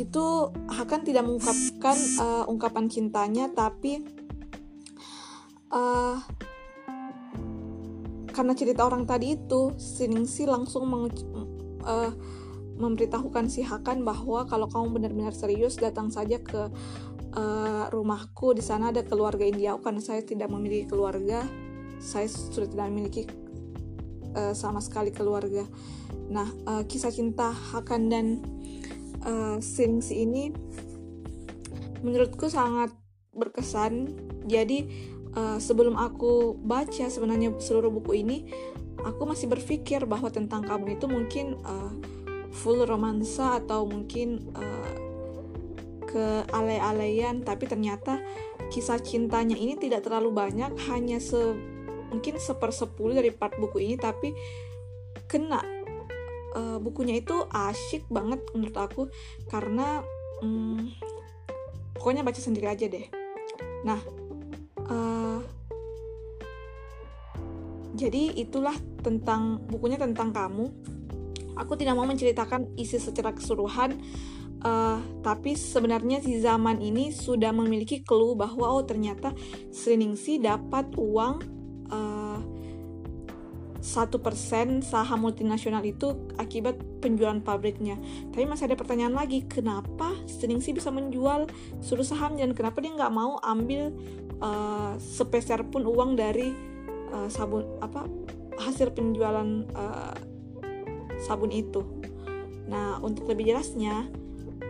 itu 0.00 0.24
Hakan 0.72 1.04
tidak 1.04 1.28
mengungkapkan 1.28 1.96
uh, 2.20 2.44
ungkapan 2.48 2.88
cintanya, 2.88 3.52
tapi 3.52 4.00
uh, 5.76 6.16
karena 8.32 8.52
cerita 8.56 8.88
orang 8.88 9.04
tadi 9.04 9.36
itu, 9.36 9.76
Siningsi 9.76 10.48
langsung 10.48 10.88
uh, 10.88 12.12
memberitahukan 12.76 13.48
si 13.48 13.64
Hakan 13.64 14.04
bahwa 14.04 14.44
kalau 14.44 14.68
kamu 14.68 15.00
benar-benar 15.00 15.32
serius 15.32 15.80
datang 15.80 16.12
saja 16.12 16.36
ke 16.40 16.68
uh, 17.36 17.84
rumahku 17.88 18.52
di 18.52 18.60
sana 18.60 18.92
ada 18.92 19.00
keluarga 19.04 19.44
India 19.44 19.76
karena 19.80 20.04
saya 20.04 20.20
tidak 20.20 20.52
memiliki 20.52 20.92
keluarga 20.92 21.44
saya 21.96 22.28
sudah 22.28 22.68
tidak 22.68 22.86
memiliki 22.92 23.22
uh, 24.36 24.52
sama 24.52 24.84
sekali 24.84 25.08
keluarga. 25.12 25.64
Nah, 26.28 26.48
uh, 26.68 26.82
kisah 26.84 27.12
cinta 27.12 27.50
Hakan 27.52 28.12
dan 28.12 28.26
uh, 29.24 29.56
Singsi 29.64 30.28
ini 30.28 30.52
menurutku 32.04 32.52
sangat 32.52 32.92
berkesan. 33.32 34.12
Jadi 34.46 35.15
uh, 35.36 35.58
sebelum 35.60 35.94
aku 35.94 36.56
baca 36.64 37.06
sebenarnya 37.12 37.52
seluruh 37.60 37.92
buku 37.92 38.24
ini, 38.24 38.48
aku 39.04 39.28
masih 39.28 39.46
berpikir 39.46 40.08
bahwa 40.08 40.32
tentang 40.32 40.64
kamu 40.64 40.96
itu 40.96 41.06
mungkin 41.06 41.60
uh, 41.62 41.92
full 42.50 42.82
romansa 42.88 43.60
atau 43.60 43.84
mungkin 43.84 44.48
uh, 44.56 44.94
ke 46.06 46.48
alay-alayan 46.48 47.44
tapi 47.44 47.68
ternyata 47.68 48.22
kisah 48.72 48.96
cintanya 49.04 49.58
ini 49.58 49.76
tidak 49.76 50.06
terlalu 50.06 50.32
banyak 50.32 50.72
hanya 50.88 51.20
se 51.20 51.36
mungkin 52.08 52.38
sepersepuluh 52.40 53.18
dari 53.18 53.34
part 53.34 53.58
buku 53.60 53.84
ini 53.84 53.96
tapi 54.00 54.32
kena. 55.28 55.60
Uh, 56.56 56.80
bukunya 56.80 57.20
itu 57.20 57.36
asyik 57.52 58.08
banget 58.08 58.40
menurut 58.56 58.76
aku 58.80 59.02
karena 59.52 60.00
um, 60.40 60.88
pokoknya 61.92 62.24
baca 62.24 62.40
sendiri 62.40 62.64
aja 62.64 62.88
deh. 62.88 63.04
Nah 63.84 64.00
uh, 64.88 65.25
jadi 67.96 68.36
itulah 68.36 68.76
tentang 69.00 69.64
bukunya 69.66 69.96
tentang 69.96 70.30
kamu 70.30 70.68
aku 71.56 71.72
tidak 71.74 71.96
mau 71.96 72.04
menceritakan 72.04 72.76
isi 72.76 73.00
secara 73.00 73.32
keseluruhan 73.32 73.96
uh, 74.62 75.00
tapi 75.24 75.56
sebenarnya 75.56 76.20
di 76.20 76.36
zaman 76.38 76.84
ini 76.84 77.10
sudah 77.10 77.50
memiliki 77.50 78.04
clue 78.04 78.36
bahwa 78.36 78.68
oh 78.68 78.84
ternyata 78.84 79.32
Sriningsi 79.72 80.38
dapat 80.38 80.92
uang 81.00 81.34
uh, 81.88 82.38
satu 83.86 84.18
persen 84.18 84.82
saham 84.82 85.22
multinasional 85.22 85.78
itu 85.86 86.10
akibat 86.42 86.74
penjualan 86.98 87.38
pabriknya. 87.38 87.94
Tapi 88.34 88.42
masih 88.42 88.66
ada 88.66 88.74
pertanyaan 88.74 89.14
lagi, 89.14 89.46
kenapa 89.46 90.10
Sriningsi 90.26 90.74
bisa 90.74 90.90
menjual 90.90 91.46
seluruh 91.78 92.02
saham 92.02 92.34
dan 92.34 92.50
kenapa 92.50 92.82
dia 92.82 92.90
nggak 92.98 93.14
mau 93.14 93.38
ambil 93.46 93.94
uh, 94.42 94.98
sepeser 94.98 95.62
pun 95.70 95.86
uang 95.86 96.18
dari 96.18 96.75
uh, 97.12 97.28
sabun 97.30 97.66
apa 97.82 98.06
hasil 98.56 98.92
penjualan 98.96 99.66
uh, 99.76 100.16
sabun 101.20 101.52
itu. 101.52 101.84
Nah, 102.66 102.98
untuk 102.98 103.30
lebih 103.30 103.54
jelasnya, 103.54 104.10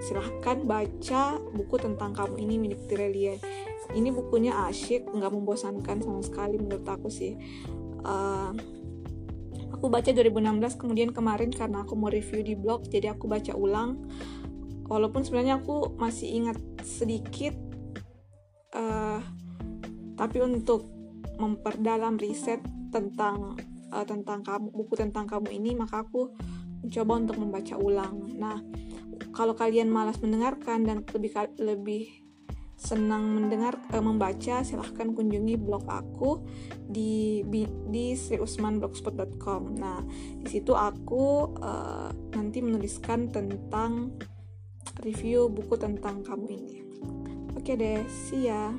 silahkan 0.04 0.60
baca 0.62 1.40
buku 1.54 1.76
tentang 1.80 2.12
kamu 2.12 2.36
ini 2.42 2.54
milik 2.60 2.80
Tirelia. 2.86 3.34
Ini 3.94 4.10
bukunya 4.12 4.66
asyik 4.68 5.08
nggak 5.08 5.32
membosankan 5.32 6.02
sama 6.02 6.20
sekali 6.20 6.60
menurut 6.60 6.84
aku 6.84 7.08
sih. 7.08 7.38
Uh, 8.06 8.52
aku 9.72 9.88
baca 9.88 10.10
2016 10.12 10.78
kemudian 10.78 11.10
kemarin 11.10 11.50
karena 11.50 11.82
aku 11.82 11.98
mau 11.98 12.12
review 12.12 12.42
di 12.42 12.54
blog 12.58 12.86
jadi 12.90 13.14
aku 13.14 13.30
baca 13.30 13.54
ulang. 13.56 14.04
Walaupun 14.86 15.26
sebenarnya 15.26 15.58
aku 15.58 15.98
masih 15.98 16.30
ingat 16.30 16.58
sedikit 16.86 17.58
uh, 18.76 19.18
tapi 20.14 20.38
untuk 20.42 20.95
memperdalam 21.36 22.16
riset 22.16 22.60
tentang 22.90 23.56
uh, 23.92 24.04
tentang 24.04 24.42
kamu 24.42 24.72
buku 24.72 24.94
tentang 24.96 25.28
kamu 25.28 25.48
ini 25.56 25.76
maka 25.76 26.02
aku 26.02 26.32
mencoba 26.82 27.12
untuk 27.18 27.36
membaca 27.40 27.74
ulang 27.76 28.36
nah 28.36 28.60
kalau 29.32 29.56
kalian 29.56 29.88
malas 29.88 30.20
mendengarkan 30.20 30.84
dan 30.84 31.04
lebih 31.12 31.32
lebih 31.60 32.26
senang 32.76 33.32
mendengar 33.32 33.80
uh, 33.96 34.04
membaca 34.04 34.60
silahkan 34.60 35.16
kunjungi 35.16 35.56
blog 35.56 35.88
aku 35.88 36.44
di 36.84 37.40
di 37.88 38.12
sriusmanblogspot.com. 38.12 39.62
Nah, 39.80 40.04
di 40.44 40.48
situ 40.52 40.76
aku 40.76 41.56
uh, 41.56 42.12
nanti 42.36 42.60
menuliskan 42.60 43.32
tentang 43.32 44.12
review 45.00 45.48
buku 45.48 45.80
tentang 45.80 46.20
kamu 46.20 46.46
ini. 46.52 46.76
Oke 47.56 47.80
deh, 47.80 48.04
see 48.06 48.52
ya. 48.52 48.76